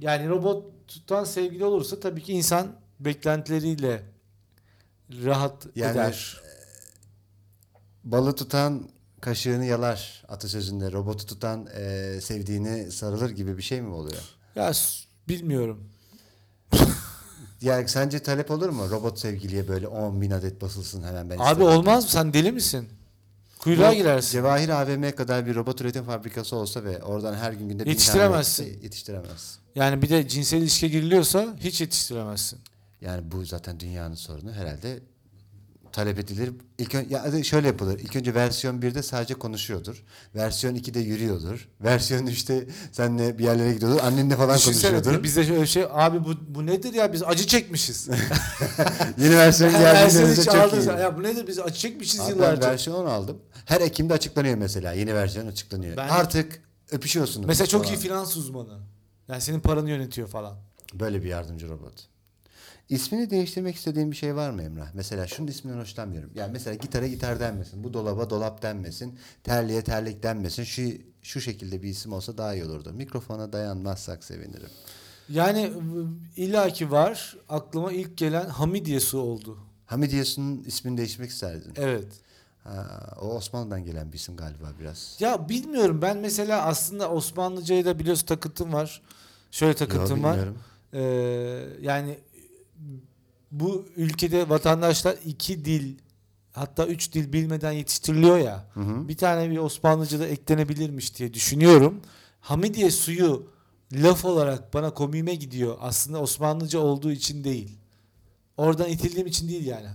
Yani 0.00 0.28
robottan 0.28 1.24
sevgili 1.24 1.64
olursa 1.64 2.00
tabii 2.00 2.22
ki 2.22 2.32
insan 2.32 2.76
beklentileriyle 3.00 4.02
rahat 5.24 5.66
Yani- 5.76 5.92
eder. 5.92 6.40
Balı 8.04 8.34
tutan 8.34 8.88
kaşığını 9.20 9.64
yalar 9.64 10.24
atasözünde. 10.28 10.92
Robotu 10.92 11.26
tutan 11.26 11.66
e, 11.74 12.18
sevdiğini 12.20 12.92
sarılır 12.92 13.30
gibi 13.30 13.56
bir 13.58 13.62
şey 13.62 13.80
mi 13.82 13.94
oluyor? 13.94 14.22
Ya 14.56 14.72
bilmiyorum. 15.28 15.88
Yani 17.62 17.88
sence 17.88 18.18
talep 18.18 18.50
olur 18.50 18.68
mu? 18.68 18.90
Robot 18.90 19.18
sevgiliye 19.18 19.68
böyle 19.68 19.86
10 19.88 20.20
bin 20.20 20.30
adet 20.30 20.62
basılsın 20.62 21.02
hemen 21.02 21.30
ben 21.30 21.34
Abi 21.38 21.42
isterim. 21.42 21.62
olmaz 21.62 22.04
mı? 22.04 22.10
Sen 22.10 22.32
deli 22.32 22.52
misin? 22.52 22.88
Kuyruğa 23.58 23.90
Bu 23.90 23.94
girersin. 23.94 24.32
Cevahir 24.32 24.68
AVM 24.68 25.10
kadar 25.16 25.46
bir 25.46 25.54
robot 25.54 25.80
üretim 25.80 26.04
fabrikası 26.04 26.56
olsa 26.56 26.84
ve 26.84 27.02
oradan 27.02 27.34
her 27.34 27.52
gün 27.52 27.68
günde 27.68 27.84
bin 27.84 27.90
Yetiştiremezsin. 27.90 28.64
tane 28.64 28.76
yetiştiremez. 28.82 29.58
Yani 29.74 30.02
bir 30.02 30.08
de 30.08 30.28
cinsel 30.28 30.58
ilişkiye 30.58 30.92
giriliyorsa 30.92 31.46
hiç 31.60 31.80
yetiştiremezsin. 31.80 32.58
Yani 33.00 33.32
bu 33.32 33.44
zaten 33.44 33.80
dünyanın 33.80 34.14
sorunu 34.14 34.52
herhalde 34.52 35.00
talep 35.92 36.18
edilir. 36.18 36.50
İlk 36.78 36.94
ön, 36.94 37.06
ya 37.10 37.44
şöyle 37.44 37.66
yapılır. 37.66 37.98
İlk 37.98 38.16
önce 38.16 38.34
versiyon 38.34 38.80
1'de 38.80 39.02
sadece 39.02 39.34
konuşuyordur. 39.34 40.04
Versiyon 40.34 40.74
2'de 40.74 41.00
yürüyordur. 41.00 41.68
Versiyon 41.80 42.26
3'te 42.26 42.68
senle 42.92 43.38
bir 43.38 43.44
yerlere 43.44 43.72
gidiyordur. 43.74 44.00
Annenle 44.02 44.36
falan 44.36 44.56
Düşünsene 44.56 44.92
konuşuyordur. 44.92 45.22
bizde 45.22 45.44
şöyle 45.44 45.66
şey 45.66 45.86
abi 45.90 46.24
bu, 46.24 46.34
bu 46.48 46.66
nedir 46.66 46.94
ya 46.94 47.12
biz 47.12 47.22
acı 47.22 47.46
çekmişiz. 47.46 48.08
Yeni 49.18 49.36
versiyon 49.36 49.72
geldiğinde 49.72 50.44
çok 50.44 50.72
iyi. 50.72 50.86
Ya 51.00 51.16
bu 51.18 51.22
nedir 51.22 51.46
biz 51.46 51.58
acı 51.58 51.74
çekmişiz 51.74 52.20
Abi 52.20 52.28
ben 52.30 52.34
yıllarca. 52.34 52.70
versiyon 52.70 52.96
10 52.96 53.06
aldım. 53.06 53.38
Her 53.64 53.80
Ekim'de 53.80 54.14
açıklanıyor 54.14 54.54
mesela. 54.54 54.92
Yeni 54.92 55.14
versiyon 55.14 55.46
açıklanıyor. 55.46 55.96
Ben- 55.96 56.08
Artık 56.08 56.62
öpüşüyorsunuz. 56.92 57.46
Mesela 57.46 57.66
çok 57.66 57.84
falan. 57.84 57.94
iyi 57.96 57.98
finans 58.00 58.36
uzmanı. 58.36 58.78
Yani 59.28 59.40
senin 59.40 59.60
paranı 59.60 59.90
yönetiyor 59.90 60.28
falan. 60.28 60.56
Böyle 60.94 61.22
bir 61.22 61.28
yardımcı 61.28 61.68
robot. 61.68 62.11
İsmini 62.88 63.30
değiştirmek 63.30 63.76
istediğin 63.76 64.10
bir 64.10 64.16
şey 64.16 64.36
var 64.36 64.50
mı 64.50 64.62
Emrah? 64.62 64.88
Mesela 64.94 65.26
şunun 65.26 65.48
isminden 65.48 65.78
hoşlanmıyorum. 65.78 66.30
Yani 66.34 66.52
mesela 66.52 66.74
gitara 66.74 67.06
gitar 67.06 67.40
denmesin. 67.40 67.84
Bu 67.84 67.94
dolaba 67.94 68.30
dolap 68.30 68.62
denmesin. 68.62 69.18
Terliğe 69.44 69.82
terlik 69.82 70.22
denmesin. 70.22 70.64
Şu 70.64 70.82
şu 71.22 71.40
şekilde 71.40 71.82
bir 71.82 71.88
isim 71.88 72.12
olsa 72.12 72.38
daha 72.38 72.54
iyi 72.54 72.64
olurdu. 72.64 72.92
Mikrofona 72.92 73.52
dayanmazsak 73.52 74.24
sevinirim. 74.24 74.68
Yani 75.28 75.72
illaki 76.36 76.90
var. 76.90 77.36
Aklıma 77.48 77.92
ilk 77.92 78.16
gelen 78.16 78.48
Hamidiye 78.48 79.00
su 79.00 79.18
oldu. 79.18 79.58
Hamidiye 79.86 80.24
Su'nun 80.24 80.64
ismini 80.64 80.96
değiştirmek 80.98 81.30
isterdin. 81.30 81.72
Evet. 81.76 82.06
Ha, 82.64 82.86
o 83.20 83.26
Osmanlı'dan 83.26 83.84
gelen 83.84 84.12
bir 84.12 84.16
isim 84.18 84.36
galiba 84.36 84.72
biraz. 84.80 85.16
Ya 85.20 85.48
bilmiyorum 85.48 86.02
ben 86.02 86.16
mesela 86.16 86.62
aslında 86.62 87.10
Osmanlıca'ya 87.10 87.84
da 87.84 87.98
biliyorsun 87.98 88.26
takıntım 88.26 88.72
var. 88.72 89.02
Şöyle 89.50 89.70
Yo, 89.70 89.76
takıntım 89.76 90.22
var. 90.22 90.32
bilmiyorum. 90.36 90.58
Ee, 90.92 91.00
yani 91.80 92.18
bu 93.50 93.86
ülkede 93.96 94.48
vatandaşlar 94.48 95.16
iki 95.26 95.64
dil 95.64 95.98
hatta 96.52 96.86
üç 96.86 97.12
dil 97.12 97.32
bilmeden 97.32 97.72
yetiştiriliyor 97.72 98.38
ya. 98.38 98.64
Hı 98.74 98.80
hı. 98.80 99.08
Bir 99.08 99.16
tane 99.16 99.50
bir 99.50 99.58
Osmanlıca 99.58 100.20
da 100.20 100.26
eklenebilirmiş 100.26 101.18
diye 101.18 101.34
düşünüyorum. 101.34 102.00
Hamidiye 102.40 102.90
suyu 102.90 103.46
laf 103.92 104.24
olarak 104.24 104.74
bana 104.74 104.94
komiğime 104.94 105.34
gidiyor. 105.34 105.76
Aslında 105.80 106.20
Osmanlıca 106.20 106.78
olduğu 106.78 107.12
için 107.12 107.44
değil. 107.44 107.78
Oradan 108.56 108.88
itildiğim 108.88 109.26
için 109.26 109.48
değil 109.48 109.66
yani. 109.66 109.88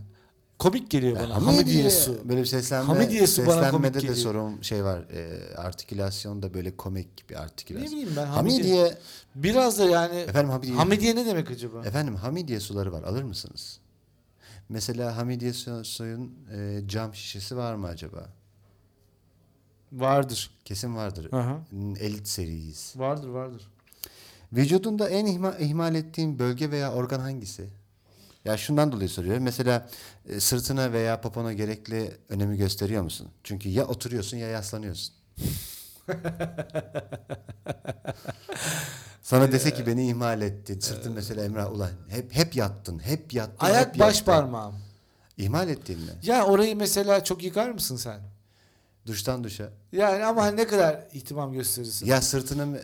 Komik 0.60 0.90
geliyor 0.90 1.16
bana. 1.16 1.36
Hamidiye, 1.36 1.56
Hamidiye 1.62 1.90
su. 1.90 2.30
Böyle 2.30 2.42
bir 2.42 2.46
seslenme, 2.46 2.86
Hamidiye 2.86 3.28
su 3.28 3.42
bana 3.42 3.48
komik 3.50 3.64
seslenmede 3.64 3.94
de 3.94 4.00
geliyor. 4.00 4.16
sorun 4.18 4.62
şey 4.62 4.84
var. 4.84 5.00
E, 5.00 5.56
artikülasyon 5.56 6.42
da 6.42 6.54
böyle 6.54 6.78
komik 6.78 7.30
bir 7.30 7.36
Ne 7.36 7.40
artikülasyon. 7.40 7.92
bileyim 7.92 8.10
ben 8.16 8.26
Hamidiye. 8.26 8.60
Hamidiye, 8.62 8.98
Biraz 9.36 9.80
da 9.80 9.86
yani 9.86 10.16
efendim 10.16 10.50
Hamidiye, 10.52 10.76
Hamidiye 10.78 11.16
ne 11.16 11.26
demek 11.26 11.52
acaba? 11.52 11.86
efendim 11.86 12.16
Hamidiye 12.16 12.60
suları 12.60 12.92
var 12.92 13.04
alır 13.04 13.24
mısınız? 13.24 13.80
Mesela 14.70 15.18
Hamidiye 15.18 15.54
su- 15.54 15.86
suyun 15.86 16.32
e, 16.54 16.82
cam 16.88 17.16
şişesi 17.16 17.58
var 17.58 17.76
mı 17.76 17.88
acaba? 17.88 18.26
Vardır. 19.94 20.52
Kesin 20.66 20.96
vardır. 20.96 21.34
Aha. 21.34 21.60
Elit 22.00 22.28
seriyiz. 22.28 22.94
Vardır 22.96 23.28
vardır. 23.28 23.68
Vücudunda 24.54 25.10
en 25.10 25.26
ihma- 25.26 25.58
ihmal 25.60 25.96
ettiğin 25.96 26.40
bölge 26.40 26.72
veya 26.72 26.94
organ 26.94 27.20
hangisi? 27.20 27.68
Ya 28.48 28.58
şundan 28.58 28.92
dolayı 28.92 29.10
soruyorum. 29.10 29.44
Mesela 29.44 29.90
e, 30.30 30.40
sırtına 30.40 30.92
veya 30.92 31.22
popona 31.22 31.54
gerekli 31.54 32.18
önemi 32.30 32.58
gösteriyor 32.58 33.04
musun? 33.04 33.28
Çünkü 33.44 33.70
ya 33.70 33.86
oturuyorsun 33.86 34.38
ya 34.38 34.48
yaslanıyorsun. 34.48 35.14
Sana 39.22 39.52
dese 39.52 39.74
ki 39.74 39.88
beni 39.88 40.08
ihmal 40.10 40.42
ettin. 40.42 40.80
Sırtın 40.80 41.14
mesela 41.14 41.46
Emrah 41.46 41.72
ulan 41.72 41.90
hep 42.10 42.36
hep 42.36 42.56
yattın. 42.56 43.00
Hep 43.00 43.34
yattın. 43.34 43.66
Ayak 43.66 43.94
hep 43.94 44.00
baş 44.00 44.16
yattın. 44.20 44.26
parmağım. 44.32 44.76
İhmal 45.38 45.70
ettin 45.70 46.00
mi? 46.00 46.12
Ya 46.24 46.46
orayı 46.46 46.76
mesela 46.76 47.24
çok 47.24 47.44
yıkar 47.44 47.70
mısın 47.70 47.96
sen? 47.96 48.20
Duştan 49.06 49.44
duşa. 49.44 49.70
Yani 49.92 50.26
ama 50.26 50.52
ne 50.52 50.68
kadar 50.68 51.00
ihtimam 51.14 51.54
gösterirsin? 51.54 52.06
Ya 52.06 52.22
sırtına 52.22 52.66
mı 52.66 52.78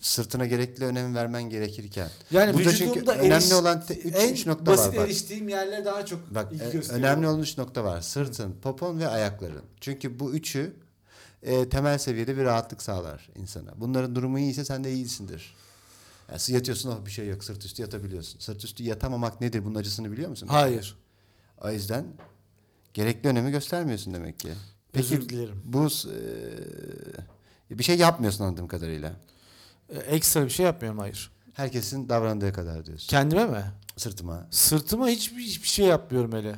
sırtına 0.00 0.46
gerekli 0.46 0.84
önem 0.84 1.14
vermen 1.14 1.42
gerekirken. 1.42 2.08
yani 2.30 2.54
Burada 2.54 2.72
çünkü 2.72 2.90
vücudumda 2.90 3.14
önemli 3.18 3.34
eriş- 3.34 3.52
olan 3.54 3.86
te- 3.86 3.94
üç- 3.98 4.14
en 4.16 4.32
üç 4.32 4.46
nokta 4.46 4.66
basit 4.66 4.86
var 4.88 4.96
bak. 4.96 5.06
eriştiğim 5.06 5.48
yerlere 5.48 5.84
daha 5.84 6.06
çok 6.06 6.34
Bak 6.34 6.52
ilgi 6.52 6.64
e, 6.64 6.70
gösteriyorum. 6.70 7.04
önemli 7.04 7.28
olan 7.28 7.40
üç 7.40 7.58
nokta 7.58 7.84
var. 7.84 8.00
Sırtın, 8.00 8.56
popon 8.62 8.98
ve 9.00 9.08
ayakların. 9.08 9.62
Çünkü 9.80 10.20
bu 10.20 10.32
üçü 10.34 10.72
e, 11.42 11.68
temel 11.68 11.98
seviyede 11.98 12.36
bir 12.36 12.44
rahatlık 12.44 12.82
sağlar 12.82 13.28
insana. 13.36 13.70
Bunların 13.76 14.14
durumu 14.14 14.38
iyiyse 14.38 14.64
sen 14.64 14.84
de 14.84 14.92
iyisindir. 14.92 15.54
Yani 16.30 16.40
yatıyorsun 16.48 16.90
oh 16.90 17.06
bir 17.06 17.10
şey 17.10 17.28
yok 17.28 17.44
sırt 17.44 17.64
üstü 17.64 17.82
yatabiliyorsun. 17.82 18.38
Sırt 18.40 18.64
üstü 18.64 18.82
yatamamak 18.84 19.40
nedir 19.40 19.64
bunun 19.64 19.74
acısını 19.74 20.12
biliyor 20.12 20.30
musun? 20.30 20.46
Hayır. 20.46 20.96
O 21.64 21.70
yüzden 21.70 22.04
gerekli 22.94 23.28
önemi 23.28 23.50
göstermiyorsun 23.50 24.14
demek 24.14 24.38
ki. 24.40 24.48
Peki 24.92 25.06
Özür 25.16 25.28
dilerim. 25.28 25.62
bu 25.64 25.86
e, 27.70 27.78
bir 27.78 27.84
şey 27.84 27.98
yapmıyorsun 27.98 28.44
anladığım 28.44 28.68
kadarıyla. 28.68 29.12
E, 29.90 29.98
Ekstra 29.98 30.44
bir 30.44 30.50
şey 30.50 30.66
yapmıyorum 30.66 30.98
hayır. 30.98 31.30
Herkesin 31.52 32.08
davrandığı 32.08 32.52
kadar 32.52 32.86
diyorsun. 32.86 33.08
Kendime 33.08 33.46
mi? 33.46 33.64
Sırtıma. 33.96 34.46
Sırtıma 34.50 35.08
hiçbir, 35.08 35.42
hiçbir 35.42 35.68
şey 35.68 35.86
yapmıyorum 35.86 36.32
hele. 36.32 36.56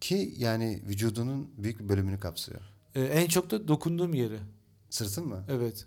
Ki 0.00 0.34
yani 0.36 0.82
vücudunun 0.88 1.50
büyük 1.58 1.80
bir 1.80 1.88
bölümünü 1.88 2.20
kapsıyor. 2.20 2.60
E, 2.94 3.02
en 3.02 3.26
çok 3.28 3.50
da 3.50 3.68
dokunduğum 3.68 4.14
yeri. 4.14 4.38
Sırtın 4.90 5.26
mı? 5.28 5.44
Evet. 5.48 5.86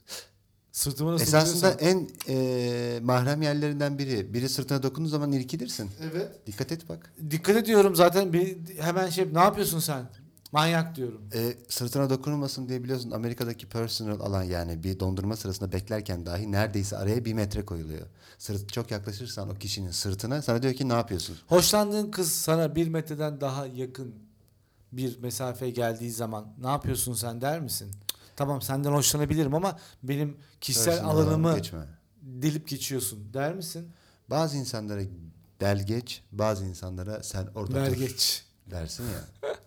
Sırtıma 0.72 1.13
nasıl 1.13 1.24
Esasında 1.24 1.72
en 1.72 2.10
e, 2.30 3.00
mahrem 3.04 3.42
yerlerinden 3.42 3.98
biri. 3.98 4.34
Biri 4.34 4.50
sırtına 4.50 4.84
dokunduğu 4.84 5.10
zaman 5.10 5.32
irkilirsin. 5.32 5.92
Evet. 6.12 6.48
Dikkat 6.48 6.72
et 6.72 6.89
bak. 6.89 7.13
Dikkat 7.32 7.56
ediyorum 7.56 7.96
zaten 7.96 8.34
bir 8.34 8.58
hemen 8.80 9.10
şey 9.10 9.34
ne 9.34 9.39
yapıyorsun 9.39 9.80
sen? 9.80 10.10
Manyak 10.51 10.96
diyorum. 10.96 11.22
E, 11.34 11.58
sırtına 11.70 12.10
dokunulmasın 12.10 12.70
diye 12.70 12.84
biliyorsun 12.84 13.12
Amerika'daki 13.12 13.70
personal 13.70 14.20
alan 14.20 14.44
yani 14.44 14.84
bir 14.84 15.00
dondurma 15.00 15.36
sırasında 15.36 15.71
beklerken 15.71 16.26
dahi 16.26 16.52
neredeyse 16.52 16.98
araya 16.98 17.26
bir 17.26 17.34
metre 17.34 17.65
koyuluyor. 17.65 18.08
Sırt 18.38 18.74
çok 18.74 18.91
yaklaşırsan 18.91 19.50
o 19.50 19.54
kişinin 19.54 19.91
sırtına 19.91 20.41
sana 20.41 20.63
diyor 20.63 20.74
ki 20.74 20.89
ne 20.89 20.93
yapıyorsun? 20.93 21.38
Hoşlandığın 21.48 22.12
kız 22.12 22.32
sana 22.32 22.76
bir 22.76 22.88
metreden 22.88 23.41
daha 23.41 23.65
yakın 23.67 24.15
bir 24.91 25.19
mesafe 25.19 25.69
geldiği 25.69 26.12
zaman 26.12 26.54
ne 26.62 26.67
yapıyorsun 26.67 27.13
sen 27.13 27.41
der 27.41 27.60
misin? 27.62 27.91
Tamam 28.36 28.62
senden 28.62 28.91
hoşlanabilirim 28.91 29.56
ama 29.56 29.80
benim 30.04 30.38
kişisel 30.62 30.86
Personal 30.93 31.12
alanımı 31.17 31.48
alan 31.48 31.58
geçme. 31.58 31.86
delip 32.21 32.67
geçiyorsun 32.67 33.34
der 33.34 33.56
misin? 33.56 33.91
Bazı 34.30 34.58
insanlara 34.58 35.02
del 35.62 35.86
geç, 35.86 36.21
bazı 36.32 36.65
insanlara 36.65 37.24
sen 37.24 37.48
orada 37.56 37.76
Ver 37.82 37.89
dur 37.89 37.98
geç. 37.98 38.43
dersin 38.71 39.04
ya. 39.04 39.50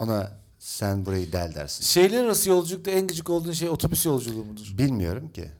Ona 0.00 0.32
sen 0.58 1.06
burayı 1.06 1.32
del 1.32 1.54
dersin. 1.54 1.84
Şehirler 1.84 2.24
arası 2.24 2.48
yolculukta 2.50 2.90
en 2.90 3.06
gıcık 3.06 3.30
olduğun 3.30 3.52
şey 3.52 3.68
otobüs 3.68 4.06
yolculuğu 4.06 4.44
mudur? 4.44 4.74
Bilmiyorum 4.78 5.28
ki. 5.28 5.50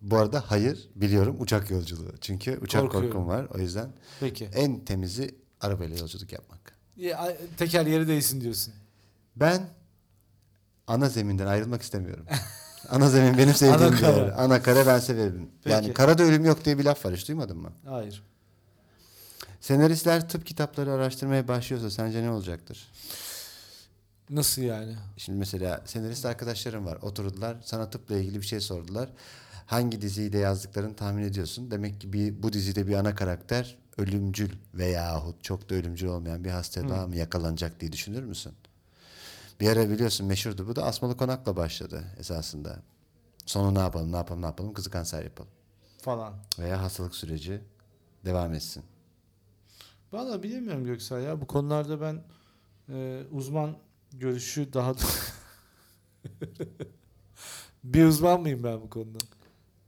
Bu 0.00 0.16
arada 0.16 0.44
hayır 0.46 0.88
biliyorum 0.94 1.36
uçak 1.40 1.70
yolculuğu. 1.70 2.12
Çünkü 2.20 2.58
uçak 2.62 2.82
Korkuyorum. 2.82 3.10
korkum 3.10 3.28
var. 3.28 3.46
O 3.54 3.58
yüzden 3.58 3.92
Peki. 4.20 4.44
en 4.54 4.84
temizi 4.84 5.34
arabayla 5.60 5.98
yolculuk 5.98 6.32
yapmak. 6.32 6.76
Ya, 6.96 7.36
teker 7.56 7.86
yeri 7.86 8.08
değilsin 8.08 8.40
diyorsun. 8.40 8.74
Ben 9.36 9.68
ana 10.86 11.08
zeminden 11.08 11.46
ayrılmak 11.46 11.82
istemiyorum. 11.82 12.26
ana 12.88 13.08
zemin 13.08 13.38
benim 13.38 13.54
sevdiğim 13.54 13.92
Ana 13.92 14.00
kara. 14.00 14.16
yer. 14.16 14.44
Ana 14.44 14.62
kara 14.62 14.86
ben 14.86 14.98
severim. 14.98 15.50
Peki. 15.64 15.74
Yani 15.74 15.92
karada 15.94 16.22
ölüm 16.22 16.44
yok 16.44 16.64
diye 16.64 16.78
bir 16.78 16.84
laf 16.84 17.04
var 17.06 17.14
hiç 17.14 17.28
duymadın 17.28 17.58
mı? 17.58 17.72
Hayır. 17.86 18.22
Senaristler 19.60 20.28
tıp 20.28 20.46
kitapları 20.46 20.92
araştırmaya 20.92 21.48
başlıyorsa 21.48 21.90
sence 21.90 22.22
ne 22.22 22.30
olacaktır? 22.30 22.92
Nasıl 24.30 24.62
yani? 24.62 24.96
Şimdi 25.16 25.38
mesela 25.38 25.82
senarist 25.84 26.26
arkadaşlarım 26.26 26.86
var. 26.86 26.98
Oturdular 27.02 27.56
sana 27.64 27.90
tıpla 27.90 28.16
ilgili 28.16 28.40
bir 28.40 28.46
şey 28.46 28.60
sordular. 28.60 29.08
Hangi 29.66 30.00
diziyi 30.00 30.32
de 30.32 30.38
yazdıklarını 30.38 30.96
tahmin 30.96 31.22
ediyorsun. 31.22 31.70
Demek 31.70 32.00
ki 32.00 32.12
bir, 32.12 32.42
bu 32.42 32.52
dizide 32.52 32.86
bir 32.86 32.94
ana 32.94 33.14
karakter 33.14 33.78
ölümcül 33.98 34.50
veyahut 34.74 35.44
çok 35.44 35.70
da 35.70 35.74
ölümcül 35.74 36.08
olmayan 36.08 36.44
bir 36.44 36.50
hastaya 36.50 36.88
daha 36.88 37.06
mı 37.06 37.16
yakalanacak 37.16 37.80
diye 37.80 37.92
düşünür 37.92 38.22
müsün? 38.22 38.52
Bir 39.60 39.68
ara 39.68 39.90
biliyorsun 39.90 40.26
meşhurdu 40.26 40.68
bu 40.68 40.76
da 40.76 40.84
Asmalı 40.84 41.16
Konak'la 41.16 41.56
başladı 41.56 42.04
esasında. 42.18 42.82
Sonu 43.46 43.74
ne 43.74 43.78
yapalım 43.78 44.12
ne 44.12 44.16
yapalım 44.16 44.42
ne 44.42 44.46
yapalım 44.46 44.72
kızı 44.72 44.90
kanser 44.90 45.24
yapalım. 45.24 45.50
Falan. 45.98 46.34
Veya 46.58 46.82
hastalık 46.82 47.14
süreci 47.14 47.60
devam 48.24 48.54
etsin. 48.54 48.82
Vallahi 50.12 50.42
bilemiyorum 50.42 50.84
Göksel 50.84 51.22
ya. 51.22 51.40
Bu 51.40 51.46
konularda 51.46 52.00
ben 52.00 52.22
e, 52.88 53.22
uzman 53.32 53.76
görüşü 54.18 54.72
daha 54.72 54.94
bir 57.84 58.04
uzman 58.04 58.40
mıyım 58.40 58.64
ben 58.64 58.80
bu 58.80 58.90
konuda? 58.90 59.18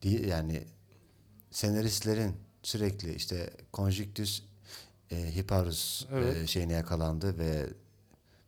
Diye, 0.03 0.27
yani 0.27 0.64
senaristlerin 1.51 2.37
sürekli 2.62 3.14
işte 3.14 3.51
konjüktüs 3.73 4.43
e, 5.11 5.37
hiparus 5.37 6.07
Evet. 6.12 6.37
e, 6.37 6.47
şeyine 6.47 6.73
yakalandı 6.73 7.38
ve 7.38 7.67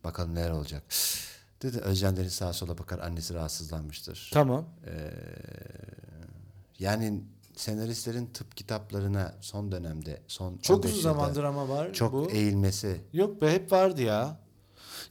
bakalım 0.03 0.35
neler 0.35 0.51
olacak. 0.51 0.83
Dedi 1.61 1.77
Özcan 1.79 2.17
Deniz 2.17 2.33
sağa 2.33 2.53
sola 2.53 2.77
bakar 2.77 2.99
annesi 2.99 3.33
rahatsızlanmıştır. 3.33 4.29
Tamam. 4.33 4.65
Ee, 4.85 5.11
yani 6.79 7.21
senaristlerin 7.55 8.25
tıp 8.25 8.57
kitaplarına 8.57 9.35
son 9.41 9.71
dönemde 9.71 10.21
son 10.27 10.57
Çok 10.57 10.77
15 10.77 10.91
uzun 10.91 11.01
zamandır 11.01 11.43
ama 11.43 11.69
var 11.69 11.93
çok 11.93 12.13
bu. 12.13 12.31
eğilmesi 12.31 13.01
Yok 13.13 13.41
be 13.41 13.51
hep 13.51 13.71
vardı 13.71 14.01
ya. 14.01 14.39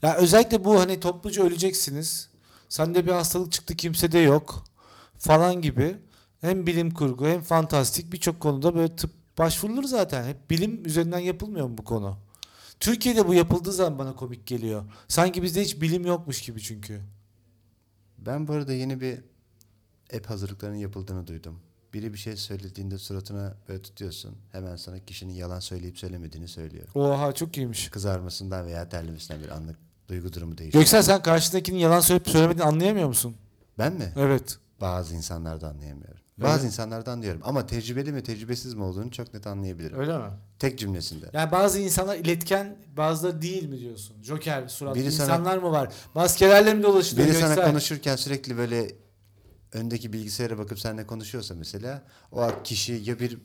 Ya 0.03 0.17
özellikle 0.17 0.65
bu 0.65 0.81
hani 0.81 1.01
topluca 1.01 1.45
öleceksiniz. 1.45 2.31
Sende 2.69 3.07
bir 3.07 3.13
hastalık 3.13 3.53
çıktı 3.53 3.77
kimsede 3.77 4.19
yok 4.19 4.65
falan 5.19 5.63
gibi. 5.63 5.97
Hem 6.41 6.67
bilim 6.67 6.91
kurgu 6.91 7.27
hem 7.27 7.41
fantastik 7.43 8.13
birçok 8.13 8.41
konuda 8.41 8.75
böyle 8.75 8.97
tıp 8.97 9.11
başvurulur 9.39 9.85
zaten. 9.85 10.25
Hep 10.29 10.51
bilim 10.51 10.87
üzerinden 10.87 11.19
yapılmıyor 11.19 11.69
mu 11.69 11.79
bu 11.79 11.85
konu? 11.85 12.19
Türkiye'de 12.81 13.29
bu 13.29 13.35
yapıldığı 13.35 13.73
zaman 13.73 13.99
bana 13.99 14.15
komik 14.15 14.47
geliyor. 14.47 14.85
Sanki 15.09 15.43
bizde 15.43 15.63
hiç 15.63 15.81
bilim 15.81 16.07
yokmuş 16.07 16.43
gibi 16.43 16.61
çünkü. 16.61 17.01
Ben 18.19 18.49
bu 18.49 18.53
arada 18.53 18.73
yeni 18.73 19.01
bir 19.01 19.19
app 20.17 20.31
hazırlıklarının 20.31 20.77
yapıldığını 20.77 21.27
duydum. 21.27 21.61
Biri 21.95 22.13
bir 22.13 22.19
şey 22.19 22.37
söylediğinde 22.37 22.99
suratına 22.99 23.57
böyle 23.69 23.83
tutuyorsun. 23.83 24.37
Hemen 24.53 24.77
sana 24.77 24.99
kişinin 24.99 25.33
yalan 25.33 25.61
söyleyip 25.61 25.99
söylemediğini 25.99 26.49
söylüyor. 26.49 26.89
Oha 26.95 27.33
çok 27.33 27.57
iyiymiş. 27.57 27.89
Kızarmasından 27.89 28.67
veya 28.67 28.89
terlemesinden 28.89 29.43
bir 29.43 29.49
anlık 29.49 29.90
duygu 30.11 30.33
durumu 30.33 30.59
değişiyor. 30.59 30.83
Göksel 30.83 31.03
sen 31.03 31.23
karşındakinin 31.23 31.79
yalan 31.79 32.01
söyleyip 32.01 32.29
söylemediğini 32.29 32.65
anlayamıyor 32.69 33.09
musun? 33.09 33.37
Ben 33.79 33.93
mi? 33.93 34.13
Evet. 34.17 34.59
Bazı 34.81 35.15
insanlardan 35.15 35.69
anlayamıyorum. 35.71 36.21
Öyle 36.39 36.49
Bazı 36.49 36.67
insanlardan 36.67 37.13
anlıyorum. 37.13 37.41
Ama 37.45 37.67
tecrübeli 37.67 38.13
mi 38.13 38.23
tecrübesiz 38.23 38.75
mi 38.75 38.83
olduğunu 38.83 39.11
çok 39.11 39.35
net 39.35 39.47
anlayabilirim. 39.47 39.99
Öyle 39.99 40.19
mi? 40.19 40.25
Tek 40.59 40.79
cümlesinde. 40.79 41.27
Yani 41.33 41.53
bazı 41.53 41.81
insanlar 41.81 42.17
iletken 42.17 42.77
bazıları 42.97 43.43
değil 43.43 43.69
mi 43.69 43.79
diyorsun? 43.79 44.23
Joker 44.23 44.69
suratlı 44.69 45.01
Biri 45.01 45.13
sana- 45.13 45.25
insanlar 45.35 45.59
mı 45.59 45.71
var? 45.71 45.93
Maskelerle 46.15 46.75
mi 46.75 46.83
dolaşıyor? 46.83 47.27
Biri 47.27 47.35
sana 47.35 47.55
Göksel? 47.55 47.71
konuşurken 47.71 48.17
sürekli 48.17 48.57
böyle 48.57 48.95
öndeki 49.73 50.13
bilgisayara 50.13 50.59
bakıp 50.59 50.81
seninle 50.81 51.07
konuşuyorsa 51.07 51.55
mesela 51.55 52.03
o 52.33 52.49
kişi 52.65 52.93
ya 52.93 53.21
bir 53.21 53.39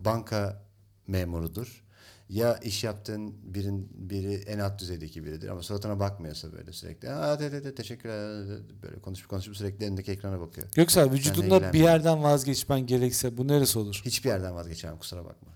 banka 0.00 0.62
memurudur 1.06 1.84
ya 2.28 2.58
iş 2.58 2.84
yaptığın 2.84 3.34
birin 3.42 3.88
biri 3.94 4.34
en 4.34 4.58
alt 4.58 4.78
düzeydeki 4.80 5.24
biridir 5.24 5.48
ama 5.48 5.62
suratına 5.62 6.00
bakmıyorsa 6.00 6.52
böyle 6.52 6.72
sürekli 6.72 7.10
Aa, 7.10 7.40
de, 7.40 7.52
de, 7.52 7.64
de, 7.64 7.74
teşekkürler 7.74 8.46
böyle 8.82 8.98
konuşup 9.00 9.28
konuşup 9.30 9.56
sürekli 9.56 9.84
elindeki 9.84 10.12
ekrana 10.12 10.40
bakıyor. 10.40 10.68
Göksel 10.74 11.10
vücudunda 11.10 11.72
bir 11.72 11.80
yerden 11.80 12.22
vazgeçmen 12.22 12.86
gerekse 12.86 13.36
bu 13.36 13.48
neresi 13.48 13.78
olur? 13.78 14.02
Hiçbir 14.04 14.28
yerden 14.28 14.54
vazgeçemem 14.54 14.98
kusura 14.98 15.24
bakma. 15.24 15.48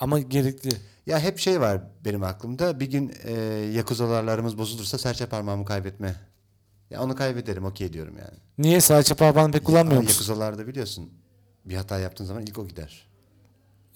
Ama 0.00 0.20
gerekli. 0.20 0.70
Ya 1.06 1.20
hep 1.20 1.38
şey 1.38 1.60
var 1.60 1.82
benim 2.04 2.22
aklımda. 2.22 2.80
Bir 2.80 2.90
gün 2.90 3.12
e, 3.24 3.32
yakuzalarlarımız 3.74 4.58
bozulursa 4.58 4.98
serçe 4.98 5.26
parmağımı 5.26 5.64
kaybetme. 5.64 6.16
Ya 6.90 7.02
onu 7.02 7.16
kaybederim 7.16 7.64
okey 7.64 7.92
diyorum 7.92 8.18
yani. 8.18 8.38
Niye 8.58 8.80
serçe 8.80 9.14
parmağını 9.14 9.52
pek 9.52 9.64
kullanmıyor 9.64 10.02
musun? 10.02 10.14
Yakuzalarda 10.14 10.66
biliyorsun 10.66 11.10
bir 11.64 11.76
hata 11.76 11.98
yaptığın 11.98 12.24
zaman 12.24 12.42
ilk 12.42 12.58
o 12.58 12.68
gider. 12.68 13.11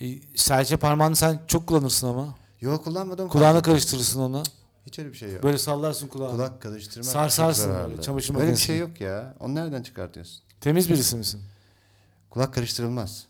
E, 0.00 0.36
serçe 0.36 0.76
parmağını 0.76 1.16
sen 1.16 1.40
çok 1.46 1.66
kullanırsın 1.66 2.06
ama. 2.08 2.34
Yok 2.60 2.84
kullanmadım. 2.84 3.28
Kulağına 3.28 3.62
karıştırırsın 3.62 4.20
onu. 4.20 4.42
Hiç 4.86 4.98
öyle 4.98 5.12
bir 5.12 5.16
şey 5.16 5.32
yok. 5.32 5.42
Böyle 5.42 5.58
sallarsın 5.58 6.08
kulağını. 6.08 6.32
Kulak 6.32 6.62
karıştırmak 6.62 7.06
Sarsarsın 7.06 7.74
böyle, 7.74 8.02
çamaşır 8.02 8.34
Böyle 8.34 8.38
bir 8.38 8.44
makinesi. 8.44 8.64
şey 8.66 8.78
yok 8.78 9.00
ya. 9.00 9.34
Onu 9.40 9.54
nereden 9.54 9.82
çıkartıyorsun? 9.82 10.42
Temiz 10.60 10.88
birisi 10.88 11.16
misin? 11.16 11.42
Kulak 12.30 12.54
karıştırılmaz. 12.54 13.26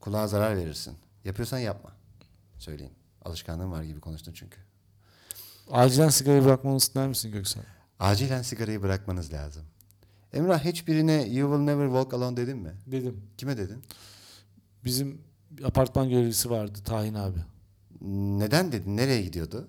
Kulağa 0.00 0.28
zarar 0.28 0.56
verirsin. 0.56 0.96
Yapıyorsan 1.24 1.58
yapma. 1.58 1.92
Söyleyeyim. 2.58 2.92
Alışkanlığım 3.24 3.72
var 3.72 3.82
gibi 3.82 4.00
konuştun 4.00 4.32
çünkü. 4.32 4.58
Acilen 5.70 6.08
sigarayı 6.08 6.44
bırakmanı 6.44 6.76
ister 6.76 7.08
misin 7.08 7.32
Göksel? 7.32 7.62
Acilen 8.00 8.42
sigarayı 8.42 8.82
bırakmanız 8.82 9.32
lazım. 9.32 9.62
Emrah 10.32 10.64
hiçbirine 10.64 11.26
you 11.28 11.50
will 11.50 11.64
never 11.64 11.86
walk 11.86 12.14
alone 12.14 12.36
dedin 12.36 12.58
mi? 12.58 12.74
Dedim. 12.86 13.20
Kime 13.38 13.56
dedin? 13.56 13.84
Bizim 14.84 15.20
apartman 15.64 16.08
görevlisi 16.08 16.50
vardı 16.50 16.78
Tahin 16.84 17.14
abi. 17.14 17.38
Neden 18.38 18.72
dedin? 18.72 18.96
Nereye 18.96 19.22
gidiyordu? 19.22 19.68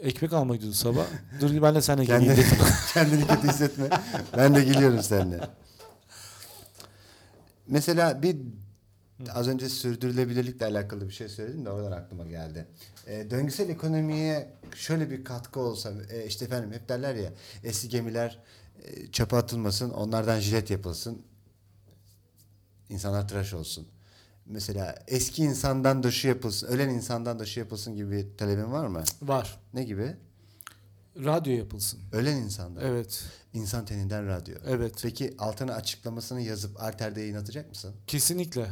Ekmek 0.00 0.32
almaya 0.32 0.56
gidiyordu 0.56 0.76
sabah. 0.76 1.06
Dur 1.40 1.62
ben 1.62 1.74
de 1.74 1.82
seninle 1.82 2.04
geleyim 2.04 2.32
dedim. 2.32 2.58
Kendini 2.94 3.26
kötü 3.26 3.48
hissetme. 3.48 3.88
Ben 4.36 4.54
de 4.54 4.64
geliyorum 4.64 5.02
seninle. 5.02 5.40
Mesela 7.66 8.22
bir 8.22 8.36
az 9.32 9.48
önce 9.48 9.68
sürdürülebilirlikle 9.68 10.66
alakalı 10.66 11.08
bir 11.08 11.14
şey 11.14 11.28
söyledim 11.28 11.64
de 11.64 11.70
oradan 11.70 11.92
aklıma 11.92 12.26
geldi. 12.26 12.66
E, 13.06 13.30
döngüsel 13.30 13.68
ekonomiye 13.68 14.52
şöyle 14.74 15.10
bir 15.10 15.24
katkı 15.24 15.60
olsa 15.60 15.92
e, 16.10 16.26
işte 16.26 16.44
efendim 16.44 16.72
hep 16.72 16.88
derler 16.88 17.14
ya 17.14 17.32
eski 17.64 17.88
gemiler 17.88 18.38
e, 18.82 19.06
çöpe 19.06 19.36
atılmasın 19.36 19.90
onlardan 19.90 20.40
jilet 20.40 20.70
yapılsın 20.70 21.22
insanlar 22.88 23.28
tıraş 23.28 23.54
olsun. 23.54 23.88
Mesela 24.50 24.94
eski 25.08 25.42
insandan 25.42 26.02
da 26.02 26.10
şu 26.10 26.28
yapılsın, 26.28 26.66
ölen 26.66 26.88
insandan 26.88 27.38
da 27.38 27.46
şu 27.46 27.60
yapılsın 27.60 27.96
gibi 27.96 28.10
bir 28.10 28.36
talebin 28.38 28.72
var 28.72 28.86
mı? 28.86 29.02
Var. 29.22 29.58
Ne 29.74 29.84
gibi? 29.84 30.16
Radyo 31.16 31.52
yapılsın. 31.52 32.00
Ölen 32.12 32.36
insandan. 32.36 32.84
Evet. 32.84 33.24
İnsan 33.54 33.84
teninden 33.84 34.26
radyo. 34.26 34.54
Evet. 34.66 34.94
Peki 35.02 35.34
altına 35.38 35.74
açıklamasını 35.74 36.40
yazıp 36.40 36.82
Alter'de 36.82 37.20
yayınlatacak 37.20 37.68
mısın? 37.68 37.94
Kesinlikle. 38.06 38.66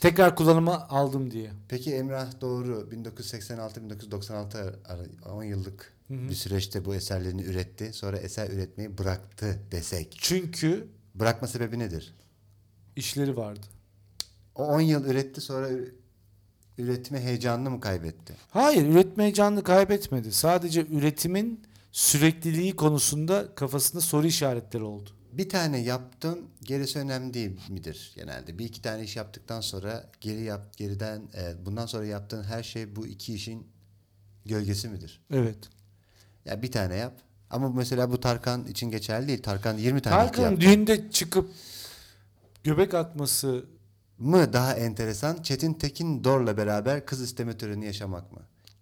Tekrar 0.00 0.36
kullanıma 0.36 0.86
aldım 0.88 1.30
diye. 1.30 1.50
Peki 1.68 1.94
Emrah 1.94 2.40
Doğru 2.40 2.88
1986-1996 2.92 4.74
ara- 4.84 5.32
10 5.34 5.42
yıllık 5.42 5.92
Hı 6.08 6.14
hı. 6.14 6.28
bir 6.28 6.34
süreçte 6.34 6.84
bu 6.84 6.94
eserlerini 6.94 7.42
üretti. 7.42 7.92
Sonra 7.92 8.18
eser 8.18 8.50
üretmeyi 8.50 8.98
bıraktı 8.98 9.58
desek. 9.72 10.16
Çünkü 10.20 10.88
Bırakma 11.14 11.48
sebebi 11.48 11.78
nedir? 11.78 12.14
işleri 12.96 13.36
vardı. 13.36 13.66
O 14.56 14.64
10 14.66 14.80
yıl 14.80 15.04
üretti 15.04 15.40
sonra 15.40 15.68
üretme 16.78 17.20
heyecanını 17.20 17.70
mı 17.70 17.80
kaybetti? 17.80 18.34
Hayır, 18.50 18.86
üretme 18.86 19.22
heyecanını 19.22 19.62
kaybetmedi. 19.62 20.32
Sadece 20.32 20.86
üretimin 20.86 21.62
sürekliliği 21.92 22.76
konusunda 22.76 23.54
kafasında 23.54 24.00
soru 24.00 24.26
işaretleri 24.26 24.82
oldu. 24.82 25.10
Bir 25.32 25.48
tane 25.48 25.78
yaptın 25.78 26.44
gerisi 26.62 26.98
önemli 26.98 27.34
değil 27.34 27.60
midir 27.68 28.12
genelde? 28.16 28.58
Bir 28.58 28.64
iki 28.64 28.82
tane 28.82 29.02
iş 29.04 29.16
yaptıktan 29.16 29.60
sonra 29.60 30.10
geri 30.20 30.42
yap 30.42 30.76
geriden 30.76 31.22
e, 31.34 31.66
bundan 31.66 31.86
sonra 31.86 32.06
yaptığın 32.06 32.42
her 32.42 32.62
şey 32.62 32.96
bu 32.96 33.06
iki 33.06 33.34
işin 33.34 33.66
gölgesi 34.46 34.88
midir? 34.88 35.20
Evet. 35.30 35.58
Ya 36.44 36.62
bir 36.62 36.72
tane 36.72 36.96
yap. 36.96 37.12
Ama 37.50 37.68
mesela 37.68 38.10
bu 38.10 38.20
Tarkan 38.20 38.66
için 38.66 38.90
geçerli 38.90 39.28
değil. 39.28 39.42
Tarkan 39.42 39.78
20 39.78 40.00
tane 40.00 40.16
hit 40.16 40.22
Tarkan'ın 40.22 40.50
yaptı. 40.50 40.60
düğünde 40.60 41.10
çıkıp 41.10 41.50
göbek 42.64 42.94
atması 42.94 43.64
mı 44.18 44.52
daha 44.52 44.74
enteresan 44.74 45.42
Çetin 45.42 45.74
Tekin 45.74 46.24
Dor'la 46.24 46.56
beraber 46.56 47.06
kız 47.06 47.20
isteme 47.20 47.56
töreni 47.58 47.84
yaşamak 47.86 48.32
mı? 48.32 48.40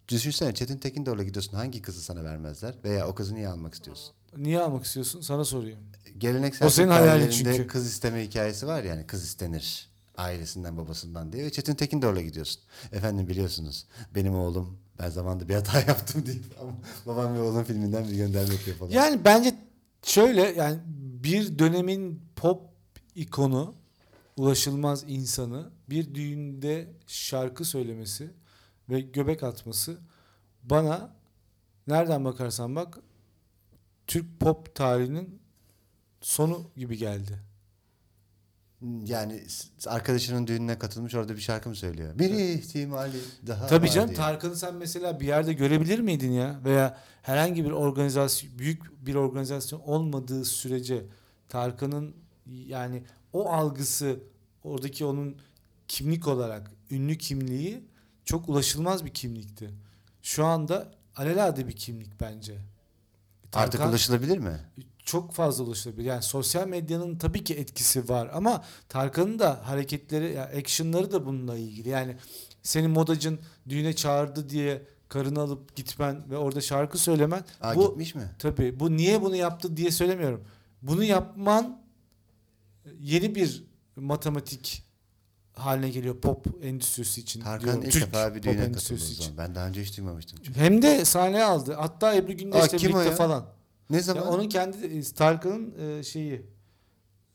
Düşünsene 0.08 0.54
Çetin 0.54 0.78
Tekin 0.78 1.06
Dor'la 1.06 1.22
gidiyorsun 1.22 1.56
hangi 1.56 1.82
kızı 1.82 2.02
sana 2.02 2.24
vermezler 2.24 2.74
veya 2.84 3.08
o 3.08 3.14
kızı 3.14 3.34
niye 3.34 3.48
almak 3.48 3.74
istiyorsun? 3.74 4.14
niye 4.36 4.60
almak 4.60 4.84
istiyorsun? 4.84 5.20
Sana 5.20 5.44
sorayım. 5.44 5.78
Geleneksel 6.18 6.66
O 6.66 6.70
senin 6.70 6.88
hayalin 6.88 7.30
çünkü. 7.30 7.66
kız 7.66 7.86
isteme 7.86 8.24
hikayesi 8.24 8.66
var 8.66 8.82
yani 8.84 9.06
kız 9.06 9.24
istenir 9.24 9.90
ailesinden 10.16 10.76
babasından 10.76 11.32
diye 11.32 11.44
ve 11.44 11.50
Çetin 11.52 11.74
Tekin 11.74 12.02
Dor'la 12.02 12.20
gidiyorsun. 12.22 12.62
Efendim 12.92 13.28
biliyorsunuz 13.28 13.86
benim 14.14 14.34
oğlum 14.34 14.78
ben 14.98 15.10
zamanında 15.10 15.48
bir 15.48 15.54
hata 15.54 15.78
yaptım 15.88 16.26
deyip 16.26 16.44
ama 16.60 16.72
babam 17.06 17.34
ve 17.34 17.40
oğlum 17.40 17.64
filminden 17.64 18.08
bir 18.08 18.16
gönderme 18.16 18.54
yapıyor 18.54 18.76
falan. 18.76 18.90
Yani 18.90 19.24
bence 19.24 19.54
şöyle 20.02 20.40
yani 20.42 20.78
bir 21.22 21.58
dönemin 21.58 22.22
pop 22.36 22.62
ikonu 23.14 23.74
ulaşılmaz 24.36 25.04
insanı 25.08 25.70
bir 25.90 26.14
düğünde 26.14 26.92
şarkı 27.06 27.64
söylemesi 27.64 28.30
ve 28.88 29.00
göbek 29.00 29.42
atması 29.42 29.98
bana 30.62 31.16
nereden 31.86 32.24
bakarsan 32.24 32.76
bak 32.76 32.98
Türk 34.06 34.40
pop 34.40 34.74
tarihinin 34.74 35.40
sonu 36.20 36.70
gibi 36.76 36.96
geldi. 36.96 37.40
Yani 39.04 39.42
arkadaşının 39.86 40.46
düğününe 40.46 40.78
katılmış 40.78 41.14
orada 41.14 41.36
bir 41.36 41.40
şarkı 41.40 41.68
mı 41.68 41.76
söylüyor? 41.76 42.18
Bir 42.18 42.30
ihtimali 42.30 43.18
daha 43.46 43.66
Tabii 43.66 43.90
canım 43.90 44.08
diye. 44.08 44.16
Tarkan'ı 44.16 44.56
sen 44.56 44.74
mesela 44.74 45.20
bir 45.20 45.26
yerde 45.26 45.52
görebilir 45.52 45.98
miydin 45.98 46.32
ya? 46.32 46.60
Veya 46.64 46.98
herhangi 47.22 47.64
bir 47.64 47.70
organizasyon, 47.70 48.58
büyük 48.58 49.06
bir 49.06 49.14
organizasyon 49.14 49.80
olmadığı 49.80 50.44
sürece 50.44 51.06
Tarkan'ın 51.48 52.16
yani 52.46 53.02
o 53.34 53.48
algısı 53.52 54.20
oradaki 54.64 55.04
onun 55.04 55.36
kimlik 55.88 56.28
olarak 56.28 56.70
ünlü 56.90 57.18
kimliği 57.18 57.84
çok 58.24 58.48
ulaşılmaz 58.48 59.04
bir 59.04 59.10
kimlikti. 59.10 59.70
Şu 60.22 60.44
anda 60.44 60.92
alelade 61.16 61.68
bir 61.68 61.72
kimlik 61.76 62.20
bence. 62.20 62.58
Artık 63.52 63.80
Tarkan- 63.80 63.88
ulaşılabilir 63.90 64.38
mi? 64.38 64.60
çok 65.04 65.32
fazla 65.32 65.64
ulaşılabilir. 65.64 66.04
Yani 66.04 66.22
sosyal 66.22 66.68
medyanın 66.68 67.18
tabii 67.18 67.44
ki 67.44 67.54
etkisi 67.54 68.08
var 68.08 68.30
ama 68.34 68.64
Tarkan'ın 68.88 69.38
da 69.38 69.68
hareketleri, 69.68 70.32
ya 70.34 70.44
action'ları 70.44 71.12
da 71.12 71.26
bununla 71.26 71.56
ilgili. 71.56 71.88
Yani 71.88 72.16
senin 72.62 72.90
modacın 72.90 73.40
düğüne 73.68 73.92
çağırdı 73.96 74.48
diye 74.48 74.82
karını 75.08 75.40
alıp 75.40 75.76
gitmen 75.76 76.30
ve 76.30 76.36
orada 76.36 76.60
şarkı 76.60 76.98
söylemen 76.98 77.44
Aa, 77.60 77.76
bu 77.76 77.88
gitmiş 77.88 78.14
mi? 78.14 78.30
tabii 78.38 78.80
bu 78.80 78.96
niye 78.96 79.22
bunu 79.22 79.36
yaptı 79.36 79.76
diye 79.76 79.90
söylemiyorum. 79.90 80.44
Bunu 80.82 81.04
yapman 81.04 81.83
yeni 82.98 83.34
bir 83.34 83.64
matematik 83.96 84.84
haline 85.52 85.90
geliyor 85.90 86.20
pop 86.20 86.46
endüstrisi 86.64 87.20
için. 87.20 87.40
Tarkan 87.40 87.64
diyorum. 87.64 87.82
ilk 87.82 87.92
Türk 87.92 88.06
defa 88.06 88.34
bir 88.34 88.42
düğüne 88.42 88.72
katıldı 88.72 88.98
zaman. 88.98 89.38
Ben 89.38 89.54
daha 89.54 89.68
önce 89.68 89.82
hiç 89.82 89.96
duymamıştım. 89.96 90.38
çünkü. 90.42 90.60
Hem 90.60 90.82
de 90.82 91.04
sahneye 91.04 91.44
aldı. 91.44 91.74
Hatta 91.74 92.14
Ebru 92.14 92.32
Gündeş'le 92.32 92.72
birlikte 92.72 92.98
ya? 92.98 93.10
falan. 93.14 93.46
Ne 93.90 93.96
Ya 93.96 94.02
zaman? 94.02 94.26
onun 94.26 94.48
kendi 94.48 94.86
e, 94.86 95.02
Tarkan'ın 95.02 95.98
e, 95.98 96.02
şeyi 96.02 96.46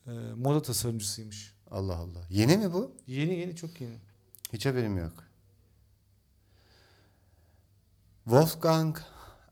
e, 0.06 0.10
moda 0.36 0.62
tasarımcısıymış. 0.62 1.54
Allah 1.70 1.96
Allah. 1.96 2.20
Yeni 2.30 2.56
mi 2.56 2.72
bu? 2.72 2.96
Yeni 3.06 3.34
yeni 3.34 3.56
çok 3.56 3.80
yeni. 3.80 3.96
Hiç 4.52 4.66
haberim 4.66 4.98
yok. 4.98 5.12
Wolfgang 8.24 8.98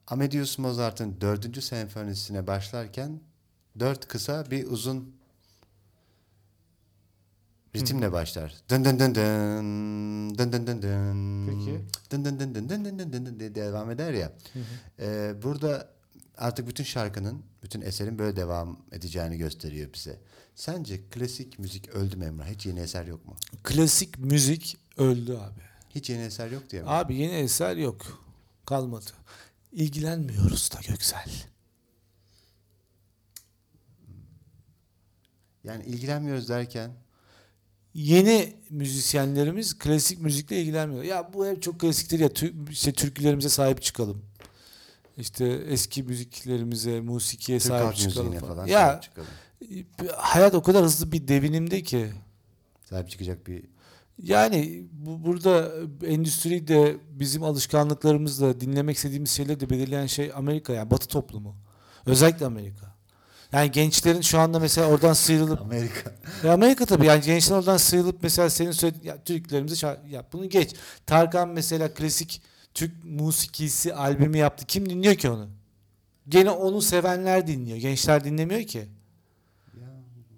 Amadeus 0.07 0.59
Mozart'ın 0.59 1.21
dördüncü 1.21 1.63
senfonisine 1.63 2.47
başlarken 2.47 3.21
dört 3.79 4.09
kısa 4.09 4.51
bir 4.51 4.67
uzun 4.67 5.18
ritimle 7.77 8.13
başlar. 8.13 8.55
Dın 8.69 8.85
dın 8.85 8.99
dın 8.99 9.15
dın 9.15 10.39
dın 10.39 10.53
dın 10.53 10.67
dın 10.67 10.83
dın 10.83 11.47
Peki. 11.47 11.81
dın 12.11 12.25
dın 12.25 12.41
dın 12.41 12.55
dın 12.55 12.69
dın 12.69 12.85
dın 12.85 12.99
dın 12.99 13.13
dın 13.13 13.27
dın 13.27 13.41
diye 13.41 13.55
devam 13.55 13.91
eder 13.91 14.13
ya. 14.13 14.33
Ee, 15.01 15.35
burada 15.43 15.91
artık 16.37 16.69
bütün 16.69 16.85
şarkının, 16.85 17.43
bütün 17.63 17.81
eserin 17.81 18.19
böyle 18.19 18.37
devam 18.37 18.79
edeceğini 18.93 19.39
gösteriyor 19.39 19.93
bize. 19.95 20.21
Sence 20.55 21.09
klasik 21.11 21.59
müzik 21.59 21.89
öldü 21.89 22.17
mü 22.17 22.25
Emrah? 22.25 22.47
Hiç 22.47 22.67
yeni 22.67 22.81
eser 22.81 23.07
yok 23.07 23.27
mu? 23.27 23.37
Klasik 23.65 24.19
müzik 24.19 24.77
öldü 24.97 25.33
abi. 25.37 25.61
Hiç 25.91 26.11
yeni 26.11 26.23
eser 26.23 26.51
yok 26.51 26.71
diye 26.71 26.83
mi? 26.83 26.89
Abi 26.89 27.17
yeni 27.17 27.33
eser 27.33 27.77
yok. 27.77 28.25
Kalmadı. 28.67 29.11
İlgilenmiyoruz 29.73 30.71
da 30.73 30.81
Göksel. 30.89 31.31
Yani 35.65 35.85
ilgilenmiyoruz 35.85 36.49
derken 36.49 36.91
Yeni 37.95 38.57
müzisyenlerimiz 38.71 39.79
klasik 39.79 40.21
müzikle 40.21 40.61
ilgilenmiyor. 40.63 41.03
Ya 41.05 41.31
bu 41.35 41.47
hep 41.47 41.63
çok 41.63 41.81
klasiktir 41.81 42.21
ya. 42.21 42.27
Tü- 42.29 42.71
işte 42.71 42.93
türkülerimize 42.93 43.49
sahip 43.49 43.83
çıkalım. 43.83 44.23
İşte 45.17 45.45
eski 45.47 46.03
müziklerimize, 46.03 47.01
musikiye 47.01 47.59
Türk 47.59 47.69
sahip 47.69 47.97
çıkalım 47.97 48.33
falan. 48.33 48.55
falan 48.55 48.67
Ya 48.67 48.79
sahip 48.89 49.03
çıkalım. 49.03 49.29
hayat 50.17 50.55
o 50.55 50.63
kadar 50.63 50.85
hızlı 50.85 51.13
bir 51.13 51.29
devinimde 51.29 51.83
ki 51.83 52.07
Sahip 52.85 53.11
çıkacak 53.11 53.47
bir 53.47 53.65
Yani 54.23 54.87
bu 54.93 55.25
burada 55.25 55.73
endüstri 56.07 56.69
de 56.69 56.97
bizim 57.11 57.43
alışkanlıklarımızla 57.43 58.61
dinlemek 58.61 58.97
istediğimiz 58.97 59.31
şeyleri 59.31 59.61
de 59.61 59.71
belirleyen 59.71 60.07
şey 60.07 60.33
Amerika 60.35 60.73
yani 60.73 60.91
Batı 60.91 61.09
toplumu. 61.09 61.57
Özellikle 62.07 62.47
Amerika. 62.47 62.98
Yani 63.53 63.71
gençlerin 63.71 64.21
şu 64.21 64.39
anda 64.39 64.59
mesela 64.59 64.87
oradan 64.89 65.13
sıyrılıp 65.13 65.61
Amerika. 65.61 66.13
Ya 66.45 66.53
Amerika 66.53 66.87
tabii 66.87 67.07
yani 67.07 67.25
gençler 67.25 67.57
oradan 67.57 67.77
sıyrılıp 67.77 68.23
mesela 68.23 68.51
senin 68.51 68.73
söylediğin 68.73 69.05
ya 69.05 69.25
Türklerimizi 69.25 69.75
şa- 69.75 70.09
ya 70.09 70.25
bunu 70.33 70.49
geç. 70.49 70.75
Tarkan 71.07 71.49
mesela 71.49 71.95
klasik 71.95 72.43
Türk 72.75 73.05
musikisi 73.05 73.95
albümü 73.95 74.39
yaptı. 74.39 74.67
Kim 74.67 74.91
dinliyor 74.91 75.15
ki 75.15 75.31
onu? 75.31 75.49
Gene 76.29 76.51
onu 76.51 76.83
sevenler 76.83 77.47
dinliyor. 77.47 77.79
Gençler 77.79 78.25
dinlemiyor 78.25 78.63
ki. 78.63 78.89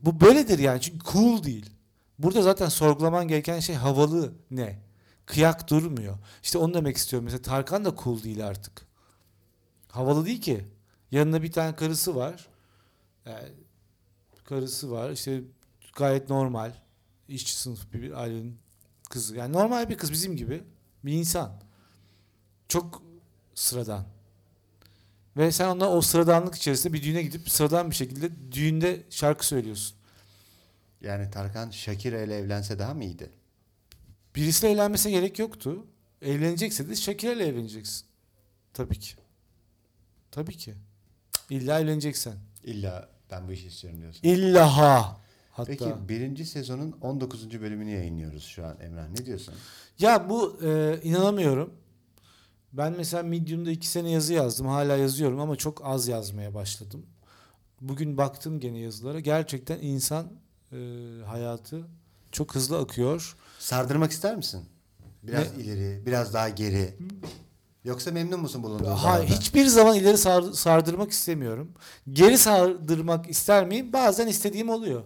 Bu 0.03 0.20
böyledir 0.20 0.59
yani 0.59 0.81
çünkü 0.81 0.99
cool 1.12 1.42
değil. 1.44 1.70
Burada 2.18 2.42
zaten 2.42 2.68
sorgulaman 2.68 3.29
gereken 3.29 3.61
şey 3.61 3.77
havalı 3.77 4.33
ne? 4.51 4.79
Kıyak 5.27 5.70
durmuyor. 5.70 6.18
İşte 6.42 6.59
onu 6.59 6.75
demek 6.75 6.96
istiyorum. 6.96 7.25
Mesela 7.25 7.42
Tarkan 7.42 7.85
da 7.85 7.94
cool 8.05 8.23
değil 8.23 8.46
artık. 8.46 8.83
Havalı 9.88 10.27
değil 10.27 10.40
ki. 10.40 10.64
Yanında 11.11 11.42
bir 11.42 11.53
tane 11.53 11.77
karısı 11.77 12.14
var. 12.16 12.49
Yani 13.26 13.48
karısı 14.44 14.90
var. 14.90 15.11
İşte 15.11 15.42
gayet 15.96 16.30
normal. 16.30 16.72
işçi 17.28 17.56
sınıfı 17.56 17.92
bir, 17.92 18.02
bir 18.02 18.20
ailenin 18.20 18.59
kızı. 19.11 19.37
Yani 19.37 19.52
normal 19.52 19.88
bir 19.88 19.96
kız 19.96 20.12
bizim 20.12 20.37
gibi. 20.37 20.64
Bir 21.04 21.12
insan. 21.12 21.62
Çok 22.68 23.02
sıradan. 23.54 24.06
Ve 25.37 25.52
sen 25.52 25.68
onunla 25.68 25.90
o 25.90 26.00
sıradanlık 26.00 26.54
içerisinde 26.54 26.92
bir 26.92 27.02
düğüne 27.02 27.22
gidip 27.22 27.50
sıradan 27.50 27.90
bir 27.90 27.94
şekilde 27.94 28.52
düğünde 28.52 29.02
şarkı 29.11 29.46
söylüyorsun. 29.46 29.96
Yani 31.00 31.30
Tarkan 31.30 31.70
Shakira 31.70 32.22
ile 32.22 32.37
evlense 32.38 32.78
daha 32.78 32.94
mı 32.94 33.04
iyiydi? 33.04 33.30
Birisiyle 34.37 34.72
evlenmesine 34.72 35.12
gerek 35.12 35.38
yoktu. 35.38 35.87
Evlenecekse 36.22 36.88
de 36.88 36.96
Shakira 36.96 37.33
ile 37.33 37.46
evleneceksin. 37.46 38.06
Tabii 38.74 38.98
ki. 38.98 39.14
Tabii 40.30 40.56
ki. 40.56 40.74
İlla 41.50 41.80
evleneceksen. 41.80 42.35
İlla 42.64 43.09
ben 43.31 43.49
bu 43.49 43.53
işi 43.53 43.66
istiyorum 43.66 44.01
diyorsun. 44.01 44.20
İlla 44.29 44.77
ha. 44.77 45.20
Hatta. 45.53 45.66
Peki 45.73 46.09
birinci 46.09 46.46
sezonun 46.46 46.92
19. 47.01 47.61
bölümünü 47.61 47.90
yayınlıyoruz 47.90 48.44
şu 48.44 48.66
an 48.66 48.77
Emrah. 48.81 49.09
Ne 49.09 49.27
diyorsun? 49.27 49.55
Ya 49.99 50.29
bu 50.31 50.59
e, 50.64 51.01
inanamıyorum. 51.03 51.75
Ben 52.73 52.92
mesela 52.96 53.23
Medium'da 53.23 53.70
iki 53.70 53.87
sene 53.87 54.11
yazı 54.11 54.33
yazdım. 54.33 54.66
Hala 54.66 54.96
yazıyorum 54.96 55.40
ama 55.40 55.57
çok 55.57 55.85
az 55.85 56.09
yazmaya 56.09 56.55
başladım. 56.55 57.07
Bugün 57.81 58.16
baktım 58.16 58.61
gene 58.61 58.79
yazılara. 58.79 59.20
Gerçekten 59.20 59.79
insan 59.81 60.33
e, 60.73 60.77
hayatı 61.27 61.87
çok 62.33 62.55
hızlı 62.55 62.79
akıyor. 62.79 63.37
Sardırmak 63.59 64.11
ister 64.11 64.37
misin? 64.37 64.64
Biraz 65.23 65.57
Ne? 65.57 65.62
ileri, 65.62 66.07
biraz 66.07 66.35
daha 66.35 66.49
geri. 66.49 66.94
Yoksa 67.84 68.10
memnun 68.10 68.40
musun 68.40 68.62
bulunduğun 68.62 68.84
Hayır, 68.84 69.28
hiçbir 69.28 69.66
zaman 69.66 69.96
ileri 69.96 70.18
sar- 70.18 70.52
sardırmak 70.52 71.10
istemiyorum. 71.10 71.72
Geri 72.12 72.38
sardırmak 72.38 73.30
ister 73.30 73.66
miyim? 73.66 73.92
Bazen 73.92 74.26
istediğim 74.26 74.68
oluyor. 74.68 75.02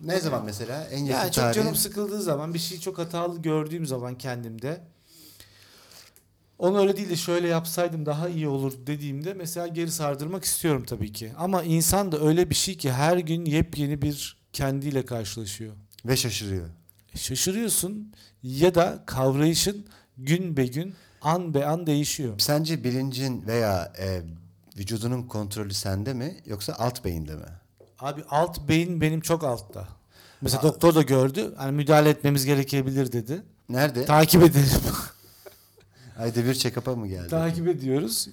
Ne 0.00 0.20
zaman 0.20 0.44
mesela? 0.44 0.84
En 0.84 0.98
yakın 1.04 1.20
Yani 1.20 1.32
çok 1.32 1.44
tarihin? 1.44 1.62
canım 1.62 1.74
sıkıldığı 1.76 2.22
zaman, 2.22 2.54
bir 2.54 2.58
şeyi 2.58 2.80
çok 2.80 2.98
hatalı 2.98 3.42
gördüğüm 3.42 3.86
zaman 3.86 4.18
kendimde 4.18 4.80
onu 6.58 6.78
öyle 6.80 6.96
değil 6.96 7.10
de 7.10 7.16
şöyle 7.16 7.48
yapsaydım 7.48 8.06
daha 8.06 8.28
iyi 8.28 8.48
olur 8.48 8.72
dediğimde 8.86 9.34
mesela 9.34 9.66
geri 9.66 9.90
sardırmak 9.90 10.44
istiyorum 10.44 10.84
tabii 10.86 11.12
ki. 11.12 11.32
Ama 11.38 11.62
insan 11.62 12.12
da 12.12 12.20
öyle 12.20 12.50
bir 12.50 12.54
şey 12.54 12.76
ki 12.76 12.92
her 12.92 13.16
gün 13.18 13.44
yepyeni 13.44 14.02
bir 14.02 14.36
kendiyle 14.52 15.04
karşılaşıyor. 15.04 15.74
Ve 16.04 16.16
şaşırıyor. 16.16 16.68
E, 17.14 17.18
Şaşırıyorsun 17.18 18.12
ya 18.42 18.74
da 18.74 19.02
kavrayışın 19.06 19.86
gün 20.18 20.56
be 20.56 20.66
gün, 20.66 20.94
an 21.24 21.54
be 21.54 21.66
an 21.66 21.86
değişiyor. 21.86 22.34
Sence 22.38 22.84
bilincin 22.84 23.46
veya 23.46 23.92
e, 23.98 24.22
vücudunun 24.78 25.22
kontrolü 25.22 25.74
sende 25.74 26.14
mi 26.14 26.36
yoksa 26.46 26.72
alt 26.78 27.04
beyinde 27.04 27.34
mi? 27.36 27.46
Abi 27.98 28.24
alt 28.30 28.68
beyin 28.68 29.00
benim 29.00 29.20
çok 29.20 29.44
altta. 29.44 29.88
Mesela 30.40 30.62
doktor 30.62 30.94
da 30.94 31.02
gördü. 31.02 31.54
Hani 31.56 31.72
müdahale 31.72 32.08
etmemiz 32.10 32.44
gerekebilir 32.44 33.12
dedi. 33.12 33.42
Nerede? 33.68 34.04
Takip 34.04 34.42
edelim. 34.42 34.80
Ayda 36.18 36.44
bir 36.44 36.54
check-up'a 36.54 36.96
mı 36.96 37.08
geldi? 37.08 37.28
Takip 37.28 37.68
ediyoruz. 37.68 38.28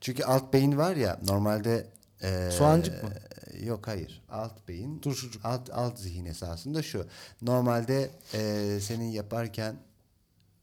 Çünkü 0.00 0.24
alt 0.24 0.52
beyin 0.52 0.76
var 0.76 0.96
ya 0.96 1.18
normalde 1.28 1.86
e, 2.22 2.50
Soğancık 2.50 3.02
mı? 3.02 3.10
Yok 3.64 3.86
hayır. 3.88 4.22
Alt 4.30 4.68
beyin 4.68 4.98
Turşucuk. 4.98 5.44
alt 5.44 5.70
alt 5.70 5.98
zihin 5.98 6.24
esasında 6.24 6.82
şu. 6.82 7.06
Normalde 7.42 8.10
e, 8.34 8.78
senin 8.80 9.04
yaparken 9.10 9.76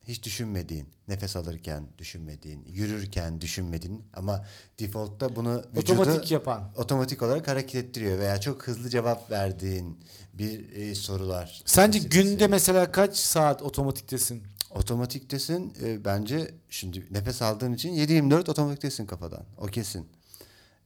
hiç 0.08 0.24
düşünmediğin, 0.24 0.88
nefes 1.08 1.36
alırken 1.36 1.88
düşünmediğin, 1.98 2.66
yürürken 2.66 3.42
düşünmediğin 3.42 4.04
ama 4.14 4.46
default'ta 4.80 5.36
bunu 5.36 5.64
vücudu 5.76 6.02
Otomatik 6.02 6.32
yapan. 6.32 6.72
otomatik 6.76 7.22
olarak 7.22 7.48
hareket 7.48 7.76
ettiriyor 7.86 8.20
veya 8.20 8.42
çok 8.42 8.68
hızlı 8.68 8.90
cevap 8.90 9.32
verdiğin 9.32 10.00
bir 10.34 10.72
e, 10.76 10.96
sorular. 10.96 11.62
Sence 11.66 12.00
meselesi. 12.00 12.24
günde 12.30 12.48
mesela 12.48 12.92
kaç 12.92 13.18
saat 13.18 13.62
otomatiktesin? 13.62 14.44
Otomatiktesin 14.72 15.74
e, 15.84 16.06
bence 16.06 16.52
şimdi 16.70 17.08
nefes 17.12 17.42
aldığın 17.42 17.74
için 17.74 17.94
7-24 17.94 18.50
otomatiktesin 18.52 19.06
kafadan. 19.06 19.44
O 19.58 19.66
kesin. 19.66 20.08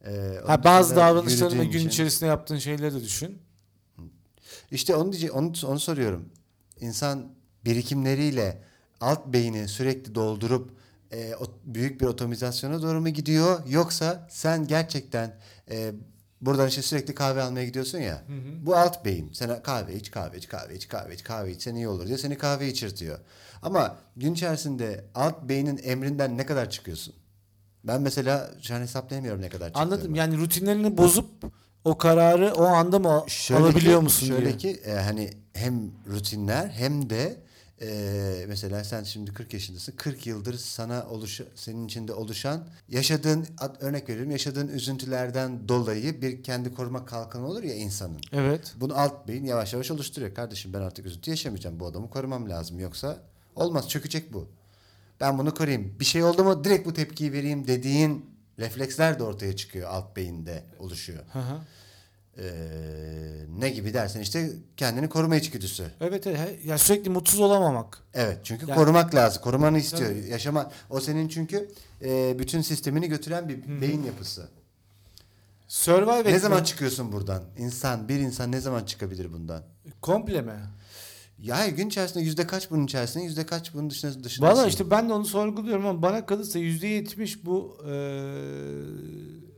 E, 0.05 0.11
Ha 0.45 0.63
bazı 0.63 0.95
davranışlarını 0.95 1.63
gün 1.63 1.79
için- 1.79 1.87
içerisinde 1.89 2.25
yaptığın 2.29 2.57
şeyleri 2.57 2.93
de 2.93 3.01
düşün. 3.03 3.41
İşte 4.71 4.95
onu 4.95 5.11
diyece 5.11 5.31
onu, 5.31 5.53
onu 5.65 5.79
soruyorum. 5.79 6.29
İnsan 6.79 7.33
birikimleriyle 7.65 8.63
alt 9.01 9.27
beyni 9.27 9.67
sürekli 9.67 10.15
doldurup 10.15 10.71
e, 11.11 11.35
o, 11.35 11.43
büyük 11.65 12.01
bir 12.01 12.05
otomizasyona 12.05 12.81
doğru 12.81 13.01
mu 13.01 13.09
gidiyor 13.09 13.59
yoksa 13.67 14.27
sen 14.31 14.67
gerçekten 14.67 15.35
e, 15.71 15.91
buradan 16.41 16.67
işte 16.67 16.81
sürekli 16.81 17.15
kahve 17.15 17.41
almaya 17.41 17.65
gidiyorsun 17.65 17.97
ya. 17.97 18.23
Bu 18.65 18.75
alt 18.75 19.05
beyin. 19.05 19.29
Sana 19.33 19.61
kahve 19.63 19.95
iç, 19.95 20.11
kahve 20.11 20.37
iç, 20.37 20.47
kahve 20.47 20.75
iç, 20.75 20.87
kahve 20.87 21.13
iç, 21.15 21.23
kahve 21.23 21.51
iç. 21.51 21.61
Sen 21.61 21.75
iyi 21.75 21.87
olur 21.87 22.07
diye 22.07 22.17
seni 22.17 22.37
kahve 22.37 22.67
içirtiyor. 22.67 23.19
Ama 23.61 23.95
gün 24.17 24.33
içerisinde 24.33 25.05
alt 25.15 25.43
beynin 25.43 25.79
emrinden 25.83 26.37
ne 26.37 26.45
kadar 26.45 26.69
çıkıyorsun? 26.69 27.13
Ben 27.83 28.01
mesela 28.01 28.51
şu 28.61 28.75
an 28.75 28.81
hesaplayamıyorum 28.81 29.41
ne 29.41 29.49
kadar 29.49 29.67
çıktığımı. 29.67 29.85
Anladım. 29.93 30.15
Yani 30.15 30.37
rutinlerini 30.37 30.97
bozup 30.97 31.29
o 31.85 31.97
kararı 31.97 32.53
o 32.53 32.63
anda 32.65 32.99
mı 32.99 33.23
Şöyle 33.27 33.61
alabiliyor 33.63 33.97
ki- 33.99 34.03
musun 34.03 34.27
şöyle 34.27 34.45
diye. 34.45 34.57
ki 34.57 34.81
e, 34.85 34.91
hani 34.93 35.29
hem 35.53 35.91
rutinler 36.07 36.67
hem 36.69 37.09
de 37.09 37.35
e, 37.81 38.45
mesela 38.47 38.83
sen 38.83 39.03
şimdi 39.03 39.33
40 39.33 39.53
yaşındasın. 39.53 39.91
40 39.95 40.27
yıldır 40.27 40.53
sana 40.57 41.05
oluş 41.09 41.41
senin 41.55 41.85
içinde 41.87 42.13
oluşan 42.13 42.67
yaşadığın 42.89 43.45
ad- 43.57 43.77
örnek 43.81 44.09
veriyorum 44.09 44.31
yaşadığın 44.31 44.67
üzüntülerden 44.67 45.69
dolayı 45.69 46.21
bir 46.21 46.43
kendi 46.43 46.73
koruma 46.73 47.05
kalkanı 47.05 47.47
olur 47.47 47.63
ya 47.63 47.75
insanın. 47.75 48.19
Evet. 48.33 48.73
Bunu 48.77 48.97
alt 48.99 49.27
beyin 49.27 49.45
yavaş 49.45 49.73
yavaş 49.73 49.91
oluşturuyor. 49.91 50.33
Kardeşim 50.35 50.73
ben 50.73 50.81
artık 50.81 51.05
üzüntü 51.05 51.29
yaşamayacağım. 51.29 51.79
Bu 51.79 51.85
adamı 51.85 52.09
korumam 52.09 52.49
lazım. 52.49 52.79
Yoksa 52.79 53.17
olmaz. 53.55 53.89
Çökecek 53.89 54.33
bu. 54.33 54.47
Ben 55.19 55.37
bunu 55.37 55.53
koruyayım. 55.53 55.95
Bir 55.99 56.05
şey 56.05 56.23
oldu 56.23 56.43
mu 56.43 56.63
direkt 56.63 56.87
bu 56.87 56.93
tepkiyi 56.93 57.33
vereyim 57.33 57.67
dediğin 57.67 58.25
refleksler 58.59 59.19
de 59.19 59.23
ortaya 59.23 59.55
çıkıyor. 59.55 59.89
Alt 59.89 60.15
beyinde 60.15 60.63
oluşuyor. 60.79 61.23
Hı 61.33 61.39
hı. 61.39 61.59
Ee, 62.37 62.43
ne 63.59 63.69
gibi 63.69 63.93
dersen 63.93 64.21
işte 64.21 64.49
kendini 64.77 65.09
koruma 65.09 65.35
içgüdüsü. 65.35 65.91
Evet, 66.01 66.27
evet. 66.27 66.65
Ya 66.65 66.77
sürekli 66.77 67.09
mutsuz 67.09 67.39
olamamak. 67.39 67.97
Evet 68.13 68.37
çünkü 68.43 68.65
Yani- 68.69 68.77
korumak 68.77 69.15
lazım. 69.15 69.41
Korumanı 69.43 69.77
istiyor. 69.79 70.09
Tabii. 70.09 70.29
Yaşama 70.29 70.71
o 70.89 70.99
senin 70.99 71.27
çünkü 71.27 71.71
e, 72.01 72.39
bütün 72.39 72.61
sistemini 72.61 73.07
götüren 73.07 73.49
bir 73.49 73.81
beyin 73.81 74.03
yapısı. 74.03 74.47
Survive 75.67 76.33
ne 76.33 76.39
zaman 76.39 76.63
çıkıyorsun 76.63 77.11
buradan? 77.11 77.43
İnsan, 77.57 78.09
bir 78.09 78.19
insan 78.19 78.51
ne 78.51 78.59
zaman 78.59 78.85
çıkabilir 78.85 79.33
bundan? 79.33 79.63
komple 80.01 80.41
mi? 80.41 80.53
Ya 81.39 81.67
gün 81.67 81.87
içerisinde 81.87 82.23
yüzde 82.23 82.47
kaç 82.47 82.71
bunun 82.71 82.83
içerisinde, 82.85 83.23
yüzde 83.23 83.45
kaç 83.45 83.73
bunun 83.73 83.89
dışında 83.89 84.23
dışındasın? 84.23 84.55
Valla 84.57 84.67
işte 84.67 84.91
ben 84.91 85.09
de 85.09 85.13
onu 85.13 85.25
sorguluyorum 85.25 85.85
ama 85.85 86.01
bana 86.01 86.25
kalırsa 86.25 86.59
yüzde 86.59 86.87
yetmiş 86.87 87.45
bu 87.45 87.77
e, 87.89 87.93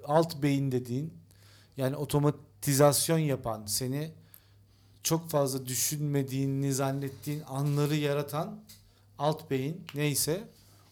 alt 0.08 0.42
beyin 0.42 0.72
dediğin 0.72 1.14
yani 1.78 1.96
otomatizasyon 2.64 3.18
yapan 3.18 3.66
seni 3.66 4.12
çok 5.04 5.30
fazla 5.30 5.66
düşünmediğini 5.66 6.74
zannettiğin 6.74 7.42
anları 7.48 7.96
yaratan 7.96 8.60
alt 9.20 9.50
beyin 9.52 9.82
neyse 9.96 10.44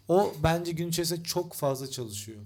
o 0.07 0.34
bence 0.43 0.71
gün 0.71 0.89
içerisinde 0.89 1.23
çok 1.23 1.53
fazla 1.53 1.89
çalışıyor. 1.89 2.39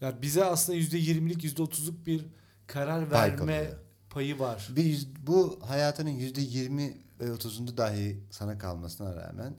Ya 0.00 0.22
bize 0.22 0.44
aslında 0.44 0.78
yüzde 0.78 0.98
yirmilik 0.98 1.44
yüzde 1.44 1.62
otuzluk 1.62 2.06
bir 2.06 2.24
karar 2.66 3.10
Pay 3.10 3.20
verme 3.30 3.36
kalıyor. 3.36 3.76
payı 4.10 4.38
var. 4.38 4.68
Bir 4.76 4.84
yüz- 4.84 5.26
bu 5.26 5.58
hayatının 5.66 6.10
yüzde 6.10 6.40
yirmi 6.40 6.96
ve 7.20 7.32
otuzunda 7.32 7.76
dahi 7.76 8.20
sana 8.30 8.58
kalmasına 8.58 9.16
rağmen 9.16 9.54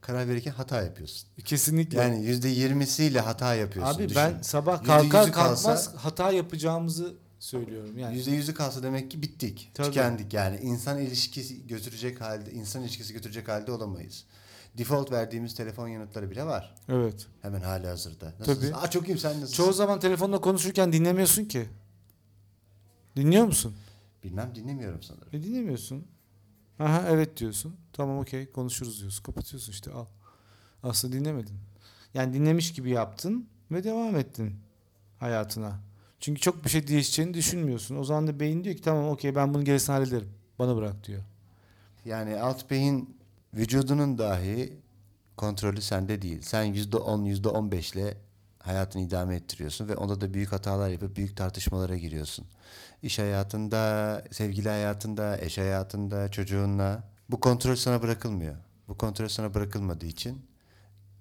karar 0.00 0.28
verirken 0.28 0.52
hata 0.52 0.82
yapıyorsun. 0.82 1.28
Kesinlikle. 1.44 1.98
Yani 1.98 2.24
yüzde 2.24 2.48
yirmisiyle 2.48 3.20
hata 3.20 3.54
yapıyorsun. 3.54 3.94
Abi 3.94 4.08
düşün. 4.08 4.16
ben 4.16 4.42
sabah 4.42 4.84
kalkar 4.84 5.20
yüzü 5.22 5.32
kalsa- 5.32 5.32
kalkmaz 5.32 5.94
hata 5.96 6.32
yapacağımızı 6.32 7.14
söylüyorum. 7.44 7.98
Yani 7.98 8.16
Yüzde 8.16 8.30
yüzü 8.30 8.54
kalsa 8.54 8.82
demek 8.82 9.10
ki 9.10 9.22
bittik. 9.22 9.70
Tabii. 9.74 9.86
Tükendik 9.86 10.34
yani. 10.34 10.56
insan 10.56 10.98
ilişkisi 10.98 11.66
götürecek 11.66 12.20
halde, 12.20 12.52
insan 12.52 12.82
ilişkisi 12.82 13.12
götürecek 13.12 13.48
halde 13.48 13.72
olamayız. 13.72 14.24
Default 14.78 15.12
verdiğimiz 15.12 15.54
telefon 15.54 15.88
yanıtları 15.88 16.30
bile 16.30 16.44
var. 16.44 16.74
evet. 16.88 17.26
Hemen 17.42 17.60
hali 17.60 17.86
hazırda. 17.86 18.32
Nasılsın? 18.40 18.60
Tabii. 18.60 18.74
Aa 18.74 18.90
çok 18.90 19.08
iyiyim 19.08 19.18
sen 19.18 19.36
nasılsın? 19.40 19.54
Çoğu 19.54 19.72
zaman 19.72 20.00
telefonla 20.00 20.40
konuşurken 20.40 20.92
dinlemiyorsun 20.92 21.44
ki. 21.44 21.68
Dinliyor 23.16 23.44
musun? 23.44 23.74
Bilmem 24.24 24.52
dinlemiyorum 24.54 25.02
sanırım. 25.02 25.28
E 25.32 25.42
dinlemiyorsun. 25.42 26.06
Aha 26.78 27.04
evet 27.08 27.36
diyorsun. 27.36 27.76
Tamam 27.92 28.18
okey 28.18 28.52
konuşuruz 28.52 29.00
diyorsun. 29.00 29.22
Kapatıyorsun 29.22 29.72
işte 29.72 29.90
al. 29.90 30.06
Aslında 30.82 31.16
dinlemedin. 31.16 31.56
Yani 32.14 32.34
dinlemiş 32.34 32.72
gibi 32.72 32.90
yaptın 32.90 33.48
ve 33.70 33.84
devam 33.84 34.16
ettin 34.16 34.56
hayatına. 35.18 35.80
Çünkü 36.24 36.40
çok 36.40 36.64
bir 36.64 36.70
şey 36.70 36.86
değişeceğini 36.86 37.34
düşünmüyorsun. 37.34 37.96
O 37.96 38.04
zaman 38.04 38.26
da 38.26 38.40
beyin 38.40 38.64
diyor 38.64 38.76
ki 38.76 38.82
tamam 38.82 39.08
okey 39.08 39.34
ben 39.34 39.54
bunu 39.54 39.64
gerisini 39.64 39.94
hallederim. 39.94 40.28
Bana 40.58 40.76
bırak 40.76 41.04
diyor. 41.06 41.22
Yani 42.04 42.40
alt 42.40 42.70
beyin 42.70 43.16
vücudunun 43.54 44.18
dahi 44.18 44.72
kontrolü 45.36 45.82
sende 45.82 46.22
değil. 46.22 46.42
Sen 46.42 46.64
yüzde 46.64 46.96
on, 46.96 47.24
yüzde 47.24 47.48
on 47.48 47.72
beşle 47.72 48.16
hayatını 48.58 49.02
idame 49.02 49.36
ettiriyorsun 49.36 49.88
ve 49.88 49.96
onda 49.96 50.20
da 50.20 50.34
büyük 50.34 50.52
hatalar 50.52 50.88
yapıp 50.88 51.16
büyük 51.16 51.36
tartışmalara 51.36 51.96
giriyorsun. 51.96 52.46
İş 53.02 53.18
hayatında, 53.18 54.24
sevgili 54.30 54.68
hayatında, 54.68 55.38
eş 55.38 55.58
hayatında, 55.58 56.30
çocuğunla. 56.30 57.04
Bu 57.30 57.40
kontrol 57.40 57.76
sana 57.76 58.02
bırakılmıyor. 58.02 58.56
Bu 58.88 58.98
kontrol 58.98 59.28
sana 59.28 59.54
bırakılmadığı 59.54 60.06
için 60.06 60.46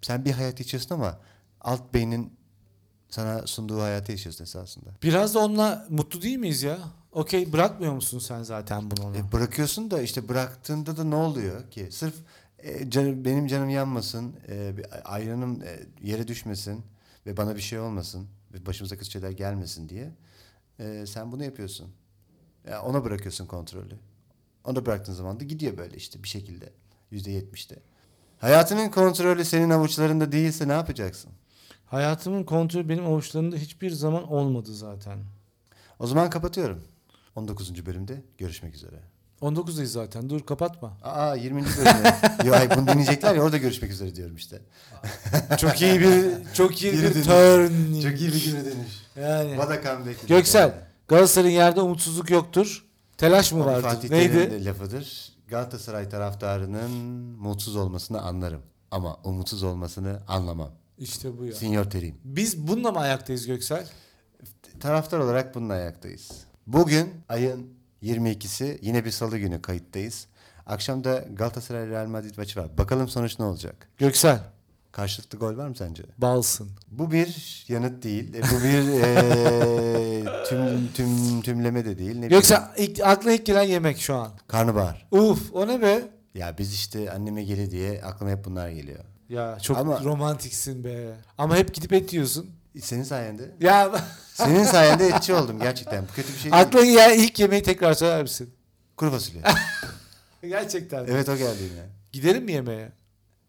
sen 0.02 0.26
bir 0.26 0.32
hayat 0.32 0.60
yaşıyorsun 0.60 0.96
ama 0.96 1.20
alt 1.62 1.94
beynin 1.94 2.43
sana 3.14 3.48
sunduğu 3.48 3.82
hayatı 3.82 4.12
yaşıyorsun 4.12 4.44
esasında. 4.44 4.90
Biraz 5.04 5.36
da 5.36 5.40
onunla 5.40 5.88
mutlu 5.90 6.22
değil 6.22 6.38
miyiz 6.38 6.64
ya? 6.64 6.80
Okey 7.12 7.54
bırakmıyor 7.54 7.94
musun 7.94 8.20
sen 8.20 8.44
zaten 8.44 8.92
bunu 8.92 9.06
ona? 9.08 9.18
E, 9.18 9.32
bırakıyorsun 9.32 9.92
da 9.92 10.02
işte 10.02 10.30
bıraktığında 10.30 10.98
da 10.98 11.04
ne 11.04 11.16
oluyor 11.16 11.72
ki? 11.72 11.88
Sırf 11.92 12.16
e, 12.60 12.90
canım, 12.90 13.26
benim 13.26 13.48
canım 13.48 13.70
yanmasın, 13.70 14.36
e, 14.50 14.74
ayranım 15.06 15.62
e, 15.64 15.80
yere 16.02 16.28
düşmesin 16.28 16.84
ve 17.26 17.38
bana 17.38 17.56
bir 17.56 17.62
şey 17.62 17.80
olmasın 17.80 18.28
ve 18.54 18.66
başımıza 18.66 18.98
kötü 18.98 19.12
şeyler 19.12 19.32
gelmesin 19.32 19.90
diye 19.90 20.12
e, 20.80 21.06
sen 21.08 21.32
bunu 21.32 21.44
yapıyorsun. 21.44 21.88
Ya 22.70 22.82
ona 22.82 23.04
bırakıyorsun 23.04 23.46
kontrolü. 23.46 23.96
Onu 24.66 24.86
bıraktığın 24.86 25.14
zaman 25.14 25.40
da 25.40 25.44
gidiyor 25.44 25.78
böyle 25.78 25.98
işte 25.98 26.24
bir 26.24 26.28
şekilde. 26.28 26.70
Yüzde 27.12 27.32
yetmişte. 27.32 27.80
Hayatının 28.38 28.90
kontrolü 28.90 29.46
senin 29.46 29.70
avuçlarında 29.70 30.32
değilse 30.32 30.68
ne 30.68 30.74
yapacaksın? 30.74 31.32
Hayatımın 31.94 32.44
kontrolü 32.44 32.90
benim 32.90 33.06
avuçlarımda 33.06 33.56
hiçbir 33.56 33.92
zaman 33.92 34.32
olmadı 34.32 34.74
zaten. 34.76 35.18
O 36.00 36.08
zaman 36.08 36.30
kapatıyorum. 36.30 36.84
19. 37.36 37.86
bölümde 37.86 38.22
görüşmek 38.38 38.76
üzere. 38.76 39.00
19'dayız 39.42 39.86
zaten. 39.92 40.30
Dur 40.30 40.46
kapatma. 40.46 40.98
Aa 41.04 41.36
20. 41.36 41.62
bölümde. 41.66 42.16
Yo, 42.46 42.54
ay, 42.54 42.78
bunu 42.78 42.88
dinleyecekler 42.88 43.36
ya 43.36 43.42
orada 43.42 43.58
görüşmek 43.58 43.92
üzere 43.92 44.16
diyorum 44.16 44.36
işte. 44.36 44.62
Çok 45.58 45.82
iyi 45.82 46.00
bir 46.00 46.26
çok 46.54 46.84
iyi 46.84 46.92
Geri 46.92 47.04
bir 47.04 47.14
dönüş. 47.16 47.26
turn. 47.26 48.02
Çok 48.02 48.22
iyi 48.22 48.34
bir 48.34 48.46
geri 48.46 48.66
dönüş. 48.66 49.04
Yani 49.16 49.50
What 49.50 49.72
a 49.72 49.82
comeback. 49.84 50.28
Göksel 50.28 50.74
Galatasaray'ın 51.08 51.56
yerde 51.56 51.82
umutsuzluk 51.82 52.30
yoktur. 52.30 52.86
Telaş 53.18 53.52
mı 53.52 53.60
O 53.60 53.62
bir 53.62 53.72
vardı? 53.72 53.82
Fatih 53.82 54.10
Neydi? 54.10 54.34
Terim'in 54.34 54.60
de 54.60 54.66
lafıdır. 54.66 55.34
Galatasaray 55.48 56.10
taraftarının 56.10 56.92
mutsuz 57.40 57.76
olmasını 57.76 58.22
anlarım. 58.22 58.62
Ama 58.92 59.18
umutsuz 59.24 59.64
olmasını 59.64 60.20
anlamam. 60.28 60.72
İşte 61.04 61.38
bu 61.38 61.46
ya. 61.46 61.54
Senior 61.54 61.84
Terim. 61.84 62.16
Biz 62.24 62.68
bununla 62.68 62.92
mı 62.92 63.00
ayaktayız 63.00 63.48
Göksel? 63.48 63.88
Taraftar 64.80 65.20
olarak 65.20 65.56
bununla 65.56 65.74
ayaktayız. 65.74 66.32
Bugün 66.68 67.10
ayın 67.30 67.74
22'si 68.04 68.78
yine 68.82 69.06
bir 69.06 69.12
salı 69.12 69.38
günü 69.38 69.62
kayıttayız. 69.62 70.28
Akşam 70.66 71.04
da 71.04 71.26
Galatasaray 71.34 71.88
Real 71.88 72.06
Madrid 72.08 72.38
maçı 72.38 72.60
var. 72.60 72.78
Bakalım 72.78 73.08
sonuç 73.08 73.40
ne 73.40 73.46
olacak? 73.46 73.90
Göksel 73.98 74.40
Karşılıklı 74.92 75.38
gol 75.40 75.58
var 75.58 75.68
mı 75.68 75.76
sence? 75.76 76.04
balsın. 76.18 76.70
Bu 76.88 77.12
bir 77.12 77.66
yanıt 77.68 78.04
değil. 78.04 78.34
E, 78.34 78.42
Bu 78.42 78.64
bir 78.64 79.02
e, 79.02 80.44
tüm, 80.50 80.88
tüm, 80.94 81.42
tümleme 81.42 81.86
de 81.86 81.98
değil. 81.98 82.16
Ne. 82.20 82.28
Göksel 82.28 82.62
ilk, 82.78 83.00
aklına 83.00 83.34
ilk 83.34 83.46
gelen 83.46 83.64
yemek 83.64 83.98
şu 83.98 84.16
an. 84.16 84.32
Karnabahar. 84.48 85.08
Uf 85.12 85.54
o 85.54 85.68
ne 85.68 85.82
be? 85.82 86.02
Ya 86.34 86.58
biz 86.58 86.74
işte 86.74 87.12
anneme 87.12 87.44
geli 87.44 87.72
diye 87.72 88.02
aklıma 88.04 88.32
hep 88.32 88.46
bunlar 88.46 88.70
geliyor. 88.70 89.00
Ya 89.30 89.60
çok 89.60 89.78
Ama- 89.78 90.04
romantiksin 90.04 90.84
be. 90.84 91.16
Ama 91.38 91.56
hep 91.58 91.74
gidip 91.74 91.94
et 91.94 92.14
yiyorsun. 92.14 92.50
Senin 92.82 93.04
sayende. 93.04 93.56
Ya 93.62 94.06
Senin 94.34 94.64
sayende 94.74 95.08
etçi 95.08 95.34
oldum 95.34 95.60
gerçekten. 95.60 96.04
Bu 96.04 96.08
kötü 96.16 96.34
bir 96.34 96.38
şey 96.40 96.52
değil. 96.52 96.64
aklına 96.64 96.86
gelen 96.86 97.20
ilk 97.20 97.40
yemeği 97.40 97.64
tekrar 97.64 97.94
söyler 97.94 98.22
misin? 98.22 98.54
Kuru 98.98 99.12
fasulye. 99.12 99.42
Gerçekten. 100.42 101.06
evet 101.06 101.30
o 101.30 101.38
geldi 101.38 101.64
yine. 101.64 101.86
Gidelim 102.12 102.44
mi 102.44 102.52
yemeğe? 102.52 102.92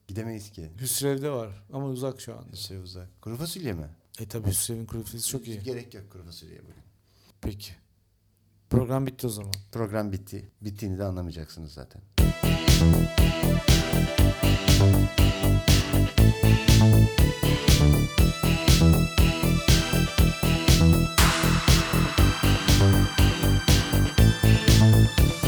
Gidemeyiz 0.09 0.51
ki. 0.51 0.71
Hüsrev'de 0.81 1.31
var 1.31 1.65
ama 1.73 1.87
uzak 1.87 2.21
şu 2.21 2.35
an. 2.35 2.45
Şey 2.55 2.77
uzak. 2.77 3.23
Kuru 3.23 3.37
fasulye 3.37 3.73
mi? 3.73 3.87
E 4.21 4.29
tabi 4.29 4.49
Hüsrev'in 4.49 4.87
kuru 4.87 5.03
fasulyesi 5.03 5.29
çok 5.29 5.49
iyi. 5.49 5.63
Gerek 5.63 5.95
yok 5.95 6.11
kuru 6.13 6.25
fasulyeye 6.25 6.61
bugün. 6.63 6.83
Peki. 7.41 7.73
Program 8.71 9.07
bitti 9.07 9.27
o 9.27 9.31
zaman. 9.31 9.53
Program 9.73 10.13
bitti. 10.13 10.49
Bittiğini 10.61 10.99
de 10.99 11.05
anlamayacaksınız 11.05 11.73
zaten. 11.73 12.03
Thank 24.85 25.44